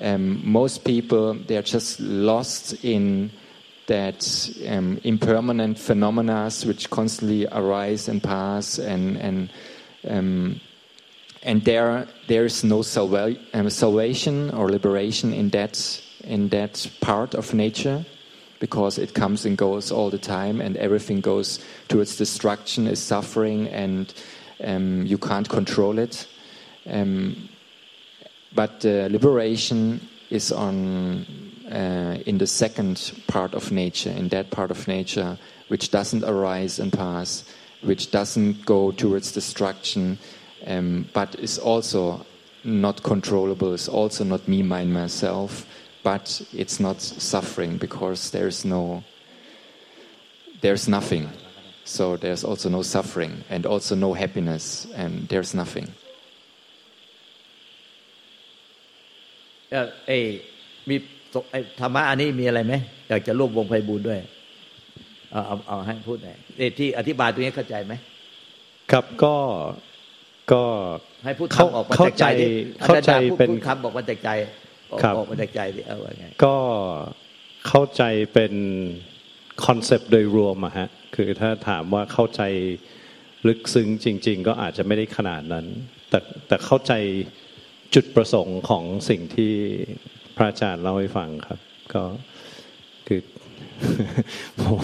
[0.00, 3.32] Um, most people they are just lost in
[3.86, 9.50] that um, impermanent phenomena which constantly arise and pass and and
[10.06, 10.60] um,
[11.42, 17.34] and there there is no salva um, salvation or liberation in that in that part
[17.34, 18.04] of nature
[18.60, 23.68] because it comes and goes all the time and everything goes towards destruction is suffering
[23.68, 24.14] and
[24.64, 26.26] um, you can't control it.
[26.86, 27.48] Um,
[28.54, 31.26] but uh, liberation is on
[31.70, 36.78] uh, in the second part of nature in that part of nature which doesn't arise
[36.78, 37.44] and pass
[37.82, 40.18] which doesn't go towards destruction
[40.67, 42.25] um, but is also
[42.63, 45.65] not controllable, is also not me, mine, myself,
[46.03, 49.03] but it's not suffering because there's no,
[50.61, 51.29] there's nothing.
[51.85, 55.87] So there's also no suffering and also no happiness, and there's nothing.
[60.07, 60.17] เอ้
[60.89, 60.95] มี
[61.79, 62.73] ธรรมะอันนี้มีอะไรไหม
[63.09, 64.19] อยากจะร่วมวงไพบูลด้วย
[65.31, 66.37] เอาเอาเอาให้พูดหน่อย
[66.79, 67.93] ที่อธิบายตรงนี้เข้าใจไหม
[68.91, 69.35] ครับก็
[70.52, 70.62] ก็
[71.24, 72.52] ให้พูดเข้าคำออกมาเข้าจากใจดิใจ
[72.84, 74.30] เข้าใจอจรย์พูดเป็นพูดคำบอกมาจากใจ
[74.90, 76.56] ออกครับออกมาจากใจดิเอาว่าไงก็
[77.68, 78.02] เข้าใจ
[78.34, 78.54] เป็น
[79.66, 82.42] คอนเซปต์โดยรวมอะฮะคือถ้าถามว่าเข้าใจ
[83.48, 85.66] ลึกซึ้งจริง ๆ ก็อาจจะไม่ได้ขนาดนั้น
[86.10, 86.92] แต่แต่เข้าใจ
[87.94, 89.52] จุดประสงค์ของสิ่งที่
[90.36, 91.58] พระอาจารย์เล่าให้ฟังครับ
[91.94, 92.37] ก็คือ
[94.60, 94.78] ผม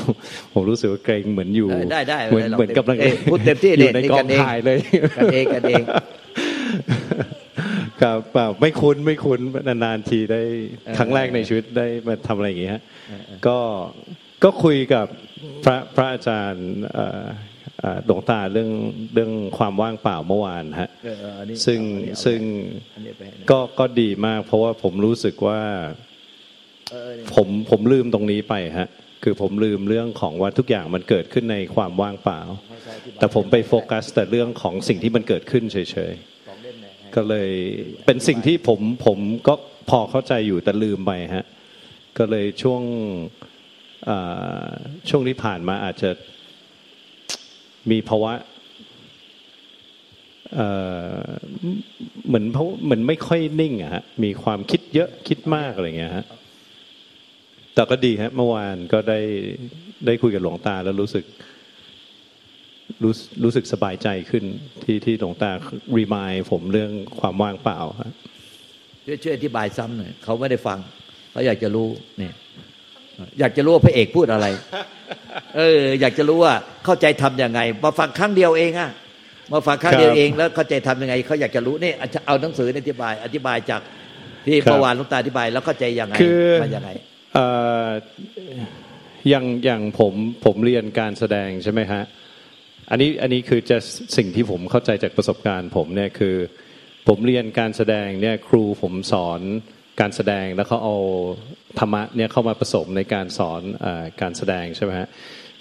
[0.53, 4.79] ผมรู้สึกว่าเกรงเหมือนอยู่ได้ได้เหมือนได้ลองเหมือนกำลังเอ้ยพูดเต็มที่อยู่ในนี่กอกังนเองถ่ายเลย
[5.17, 5.85] กันเองกันเอง
[8.03, 10.43] ครับเปล่าไม่คุ้นไม่คุ้นนานๆทีได้
[10.85, 12.83] เออครั้งแรกในชีวิตได้มาทำอะไรอย่างเงี้ยฮะ
[13.47, 13.59] ก็
[14.45, 15.07] ก็คุยกับ
[15.65, 17.25] พระพระอาจารย์เอ่อ
[17.81, 18.71] เอ่อหลวงตาเรื่อง
[19.15, 22.41] เรื่องความว่างเปล่าเมื่อวานฮะเออเอออันนี้ซึ่งเอาอันนี้เอาซึ่ง
[22.95, 26.13] อันนี้ไปให้นะก็ก็ดีมาก เพราะว่าผมรู้สึกว่าเออนี่
[27.35, 28.89] ผมผมลืมตรงนี้ไปฮะ
[29.23, 32.41] คือผมลืมเรื่องของว่าทุกอย่างมันเกิดขึ้นในความว่างเปล่า
[33.19, 37.51] แต่ผมไปโฟกัส แต่เรื่องของสิ่งที่มันเกิดขึ้นเฉยๆสองเล่มเนี่ยให้ก็เลย
[38.07, 39.55] เป็นสิ่งที่ผมผมก็
[39.91, 41.47] พอเข้าใจอยู่แต่ลืมไปฮะ
[42.19, 42.83] ก็เลยช่วง
[44.09, 44.69] อ่า
[45.09, 46.11] ช่วงที่ผ่านมาอาจจะ
[47.91, 48.33] มีภาวะ
[50.55, 50.69] เอ่
[51.19, 51.29] อ
[52.27, 56.27] เหมือนเพราะเหมือนไม่ค่อยนิ่งอะฮะมีความคิดเยอะคิดมากอะไรเงี้ยฮะ
[57.75, 59.21] แต่ก็ดีฮะเมื่อวานก็ได้
[60.07, 61.25] ได้คุยกับหลวงตาแล้วรู้สึก
[63.03, 63.13] รู้
[63.45, 64.45] รู้สึกสบายใจขึ้น
[64.85, 65.51] ที่ที่หลวงตา
[65.97, 68.13] รีมายผมเรื่องความว่างเปล่าฮะ
[69.07, 70.79] ช่วยช่วยอธิบายซ้ำหน่อยเขาไม่ได้ฟัง
[71.31, 72.35] เขาอยากจะรู้เนี่ย
[73.41, 74.47] อยากจะรู้ว่าพระเอกพูดอะไร
[75.57, 78.91] เออ อยากจะรู้ว่าเข้าใจทำยังไง มาฟังครั้งเดียวเองอะ
[79.53, 81.93] มาฟังครั้งเดียวเองแล้วเข้าใจทำยังไงเขาอยากจะรู้นี่
[82.27, 83.81] เอาหนังสืออธิบาย อธิบายจาก
[84.47, 92.03] ที่ประวานหลุงตาอธิบายแล้วเข้าใจยังไงคือมายังไงเอย่างอย่างผมผมเรียนการแสดงใช่ไหมฮะ
[92.90, 93.79] อันนี้อันนี้คือจะ
[94.16, 96.37] สิ่งที่ผมเข้าใจจากประสบการณ์ ผมเนี่ยคือ
[97.09, 99.40] ผมเรียนการแสดงเนี่ยครูผมสอน
[100.01, 100.97] การแสดงแล้วเขาเอา
[101.79, 103.87] ธรรมะเนี่ยเข้ามาผสมในการสอนอ
[104.20, 105.09] การแสดงใช่ไหมฮะ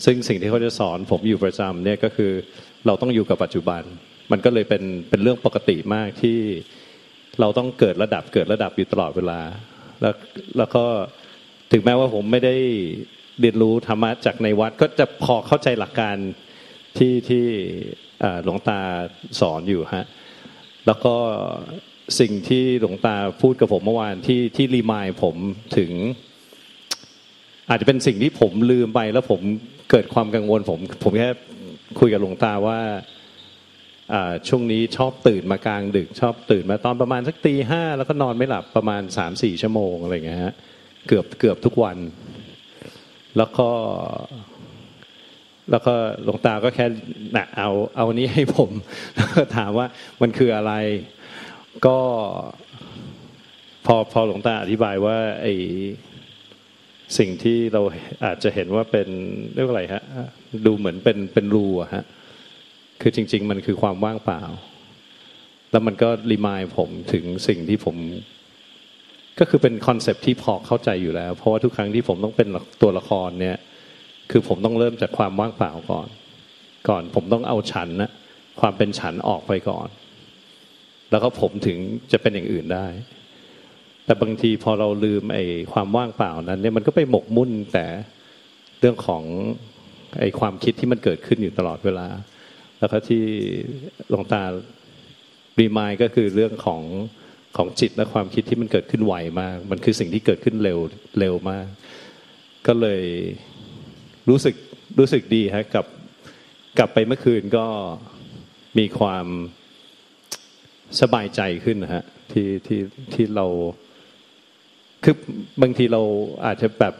[0.05, 2.31] ซึ่งสิ่งที่เขาจะสอนผมอยู่ประจำเนี่ยก็คือ
[2.85, 3.81] เราต้องอยู่กับปัจจุบัน
[4.31, 6.39] มันก็เลยเป็นเป็นเรื่องปกติมากที่
[7.39, 9.39] เราต้องเกิดระดับเกิดระดับอยู่ตลอดเวลา
[10.01, 10.13] แล้ว
[10.57, 10.85] แล้วก็
[11.75, 12.55] ถึงแม้ว่าผมไม่ได้
[13.39, 16.15] เรียนรู้ธรรมะจากในวัด ก็จะพอเข้าใจหลักการ
[16.97, 17.45] ที่ที่
[18.43, 18.79] หลวงตา
[19.39, 20.05] สอนอยู่ฮะ
[20.85, 21.15] แล้วก็
[22.19, 25.35] สิ่งที่หลวงตาพูดกับผมเมื่อวานที่ที่รีมายผม
[25.77, 25.91] ถึง
[27.69, 29.41] อาจจะเป็นสิ่งที่ผมลืมไปแล้วผม
[29.89, 31.29] เกิดความกังวลผม ผมแค่
[31.99, 32.79] คุยกับหลวงตาว่า
[34.47, 40.55] ช่วงนี้ชอบตื่นมากลางดึก ชอบตื่นมาตอนประมาณสักตีห้าแล้วก็นอนไม่หลับประมาณสามสี่ชั่วโมงอะไรอย่างเงี้ยฮะ
[41.07, 41.97] เกือบเกือบทุกวัน
[43.37, 43.69] แล้วก็
[45.71, 46.85] แล้วก็หลวงตาก็แค่
[47.35, 48.71] นะเอาเอาอันนี้ให้ผม
[49.15, 49.87] แล้วก็ถามว่า
[50.21, 50.73] มันคืออะไร
[51.85, 51.97] ก็
[53.85, 55.47] พอพอหลวงตาอธิบายว่าไอ
[57.17, 57.81] สิ่งที่เรา
[58.25, 59.07] อาจจะเห็นว่าเป็น
[59.55, 60.03] เรียกว่าอะไรฮะ
[60.65, 62.03] ดูเหมือนเป็นเป็นรูอะฮะ
[63.01, 64.41] คือจริง ๆ มันคือความว่างเปล่า
[65.71, 67.95] แล้วมันก็รีมายผมถึงสิ่งที่ผม
[69.39, 72.47] ก็คือเป็นคอนเซปที่พอเข้าใจอยู่แล้ว เพราะว่าทุกครั้งที่ผมต้องเป็น
[72.81, 73.57] ตัวละครเนี่ย
[74.31, 76.07] คือผมต้องเริ่มจากความว่างเปล่าก่อน
[76.89, 78.11] ก่อนผมต้องเอาฉันนะ
[78.59, 79.87] ความเป็นฉันออกไปก่อน
[81.11, 81.77] แล้วก็ผมถึง
[82.11, 82.87] จะเป็นอย่างอื่นได้
[84.05, 87.85] แต่บางทีพอเราลืมไอ้ความว่างเปล่านั้นเนี่ยมันก็ไปหมกมุ่นแต่
[88.79, 89.23] เรื่องของ
[90.19, 92.07] ไอ้ความคิดที่มันเกิดขึ้นอยู่ตลอดเวลา
[92.79, 93.23] แล้วก็ที่
[94.09, 94.43] หลวงตา
[95.59, 96.81] รีมายก็คือเรื่องของ
[97.57, 100.79] ของจิตและความคิดที่มันเกิดขึ้นไวมาก มันคือสิ่งที่เกิดขึ้นเร็ว
[101.19, 101.67] เร็วมาก
[102.67, 103.03] ก็เลย
[104.29, 104.55] รู้สึก
[104.99, 105.85] รู้สึกดีฮะกับ
[106.77, 107.65] กลับไปเมื่อคืนก็
[108.77, 109.25] มีความ
[111.01, 112.79] สบายใจขึ้นนะฮะที่ที่
[113.13, 113.45] ที่เรา
[115.03, 115.15] คือ
[115.61, 116.01] บางทีเรา
[116.45, 116.93] อาจจะแบบ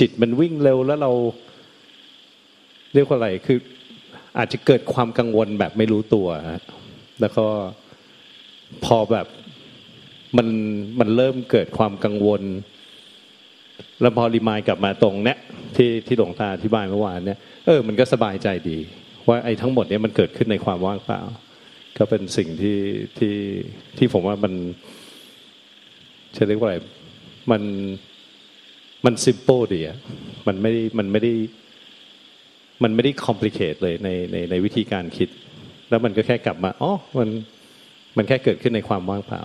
[0.00, 1.12] จิตมันวิ่งเร็วแล้วเรา
[2.94, 3.58] เรียกว่าอะไรคือ
[4.38, 6.62] อาจจะเกิดความกังวลแบบไม่รู้ตัวฮะ
[7.20, 7.46] แล้วก็
[8.84, 9.26] พอแบบ
[10.36, 10.48] มัน
[11.00, 12.42] มันเริ่มเกิดความกังวล
[14.00, 15.38] แล้วพอรีมายกลับมาตรงเนี้ย
[15.76, 18.78] ที่ที่หลวงตาอธิบายเมื่อวานเนี่ยเออมันก็สบายใจดี
[19.28, 21.20] ว่าไอ้ทั้งหมดเนี้ยมันเกิดขึ้นในความว่างเปล่า
[21.98, 22.78] ก็เป็นสิ่งที่
[23.18, 23.34] ที่
[23.98, 24.52] ที่ผมว่ามัน
[26.36, 26.76] จะเรียกว่าอะไร
[27.50, 27.62] มัน
[29.04, 29.98] มันซิม p ป e ดีอะ
[30.46, 31.32] มันไม่ได้มันไม่ได้
[32.82, 35.28] มันไม่ได้คอมพลีเคทเลยในในในวิธีการคิด
[35.90, 37.28] แล้วมันก็แค่กลับมาอ๋อมัน
[38.16, 39.42] มันแค่เกิดขึ้นในความว่างเปล่า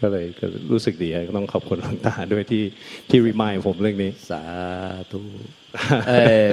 [0.00, 2.64] ก็เลยก็รู้สึกดีก็ต้องขอบคุณหลวงตาด้วยที่
[3.08, 4.42] ที่รีมายผมเรื่องนี้ สา
[5.12, 5.20] ธุ
[6.08, 6.14] เอ
[6.46, 6.48] อ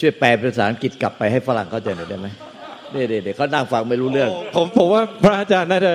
[0.00, 2.28] ช่วยแปลเป็นภาษาอังกฤษกลับไปให้ฝรั่งเข้าใจหน่อยได้ไหม
[2.92, 5.92] เนี่ยเดี๋ยวเขานั่งฟังไม่รู้เรื่อง ผมผมว่าพระอาจารย์น่าจะ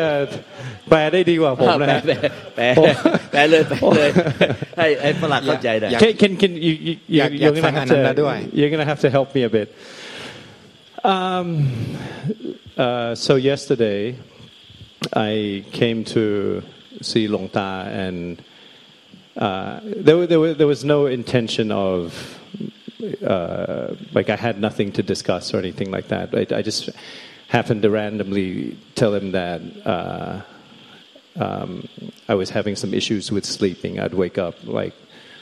[0.90, 2.02] แปลได้ดีกว่าผมนะแปลฮะ
[2.56, 2.86] แปลแปล
[3.32, 4.10] แปลเลยแปลเลย
[4.78, 8.58] ให้ให้ฝรั่งเข้าใจหน่อยอยาก Can, can, can you, you, อยาก you, อยาก you're ฟั gonna ง have อนันดาด้วย to,
[8.60, 9.68] you're gonna have to help me a bit.
[11.14, 11.48] Um,
[12.86, 14.00] uh, so yesterday,
[15.12, 16.64] I came to
[17.02, 18.42] see Long Ta, and
[19.36, 22.40] uh, there, there, there was no intention of
[23.26, 26.34] uh, like I had nothing to discuss or anything like that.
[26.34, 26.90] I, I just
[27.50, 30.42] happened to randomly tell him that uh,
[31.36, 31.88] um,
[32.30, 34.00] I was having some issues with sleeping.
[34.00, 34.94] I'd wake up like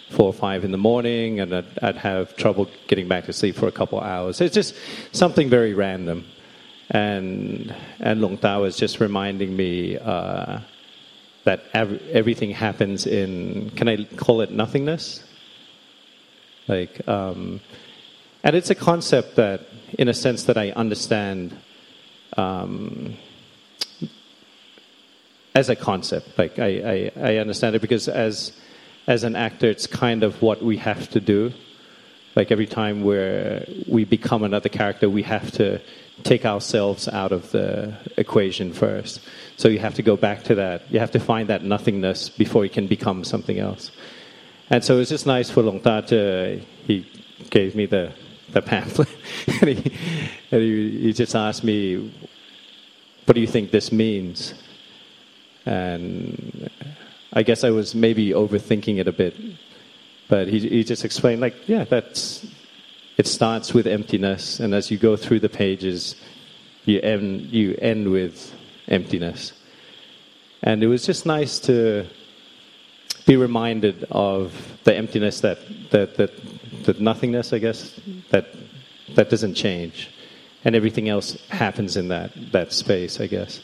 [0.10, 3.56] four or five in the morning, and I'd, I'd have trouble getting back to sleep
[3.56, 4.42] for a couple hours.
[4.42, 4.76] It's just
[5.12, 6.26] something very random.
[6.92, 10.60] And and Long Ta was just reminding me uh,
[11.46, 15.24] that ev- everything happens in can I call it nothingness?
[16.68, 17.62] Like, um,
[18.44, 19.62] and it's a concept that,
[19.98, 21.58] in a sense, that I understand
[22.38, 23.18] um,
[25.56, 26.38] as a concept.
[26.38, 28.54] Like, I, I, I understand it because as
[29.08, 31.52] as an actor, it's kind of what we have to do.
[32.36, 35.82] Like every time where we become another character, we have to
[36.24, 39.22] take ourselves out of the equation first.
[39.58, 40.92] So you have to go back to that.
[40.92, 43.92] You have to find that nothingness before you can become something else.
[44.70, 47.06] And so it was just nice for Long Ta to, he
[47.50, 48.14] gave me the,
[48.52, 49.10] the pamphlet.
[49.62, 49.98] and he,
[50.52, 52.14] and he, he just asked me,
[53.26, 54.54] what do you think this means?
[55.66, 56.70] And
[57.34, 59.36] I guess I was maybe overthinking it a bit.
[60.28, 62.46] But he, he just explained, like, yeah, that's,
[63.22, 64.60] it starts with emptiness.
[64.60, 66.16] And as you go through the pages,
[66.86, 68.36] you end, you end with
[68.88, 69.54] emptiness.
[70.64, 72.08] And it was just nice to
[73.28, 74.44] be reminded of
[74.86, 75.60] the emptiness that,
[75.92, 76.32] that, that,
[76.86, 77.80] that nothingness, I guess,
[78.32, 78.48] that,
[79.14, 80.10] that doesn't change.
[80.66, 83.62] And everything else happens in that, that space, I guess.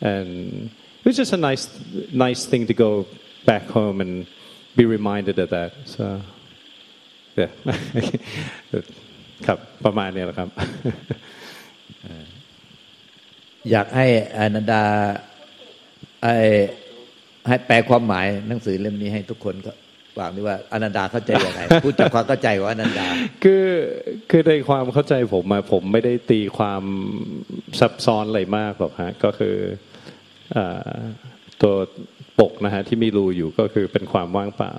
[0.00, 0.70] And
[1.00, 1.68] it was just a nice,
[2.10, 3.06] nice thing to go
[3.44, 4.26] back home and
[4.76, 5.74] be reminded of that.
[5.84, 6.22] So.
[9.46, 10.48] ครับประมาณนี้แหละครับ
[13.70, 14.06] อยากให้
[14.38, 14.82] อนันดา
[16.22, 16.28] ไอ
[17.48, 19.72] ให้แปลความหมายหนังสือเล่มนี้ให้ทุกคนก็
[20.16, 23.06] ฟังดีว่าอนันดาเข้าใจยังไงพูดจากความเข้าใจของอนันดา
[23.44, 23.66] คือ
[24.30, 26.82] คือในความเข้าใจผมอะผมไม่ได้ตีความ
[27.80, 29.56] ซับซ้อนอะไรมากหรอกฮะก็คือ
[30.56, 30.98] อ่า
[31.62, 31.74] ตัว
[32.40, 34.72] ปกนะฮะที่มีรูอยู่ก็คือเป็นความว่างเปล่า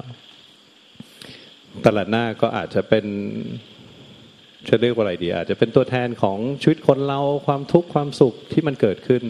[1.86, 3.06] ตลาดหน้าก็อาจจะเป็น
[4.70, 9.24] จะเรียกว่าอะไรดี อาจจะเป็นตัวแทนของชีวิตคนเราความทุกข์ความสุขที่มันเกิดขึ้น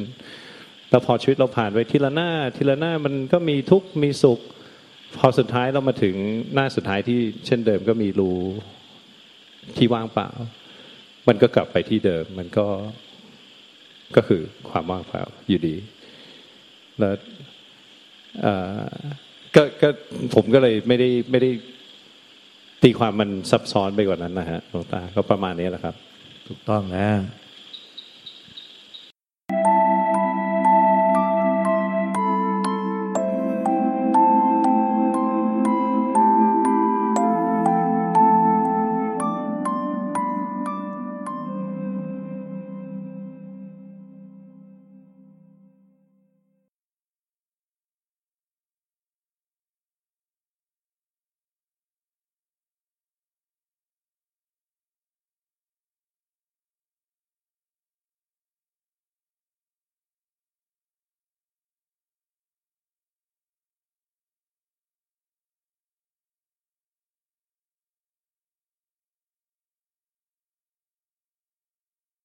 [0.89, 4.39] แล้วพอชีวิตเราผ่านไปทีละหน้าทีละหน้ามันก็มีทุกข์มีสุข
[5.17, 6.15] พอสุดท้ายเรามาถึง
[6.53, 8.31] หน้าสุดท้ายที่เช่นเดิมก็มีรู
[9.77, 10.29] ที่ว่างเปล่า
[11.27, 12.67] มันก็กลับไปที่เดิม มันก็
[14.15, 15.75] ก็คือความว่างเปล่าอยู่ดี
[16.99, 17.15] แล้ว
[18.45, 18.53] อ่
[18.91, 18.97] อ
[19.55, 19.89] ก็ก็
[20.35, 21.49] ผมก็เลยไม่ได้ไม่ได้
[22.83, 25.95] ตีความมันซับซ้อนไปกว่านั้นนะฮะหลวงตาก็ประมาณนี้แหละครับ
[26.47, 27.07] ถูกต้องนะ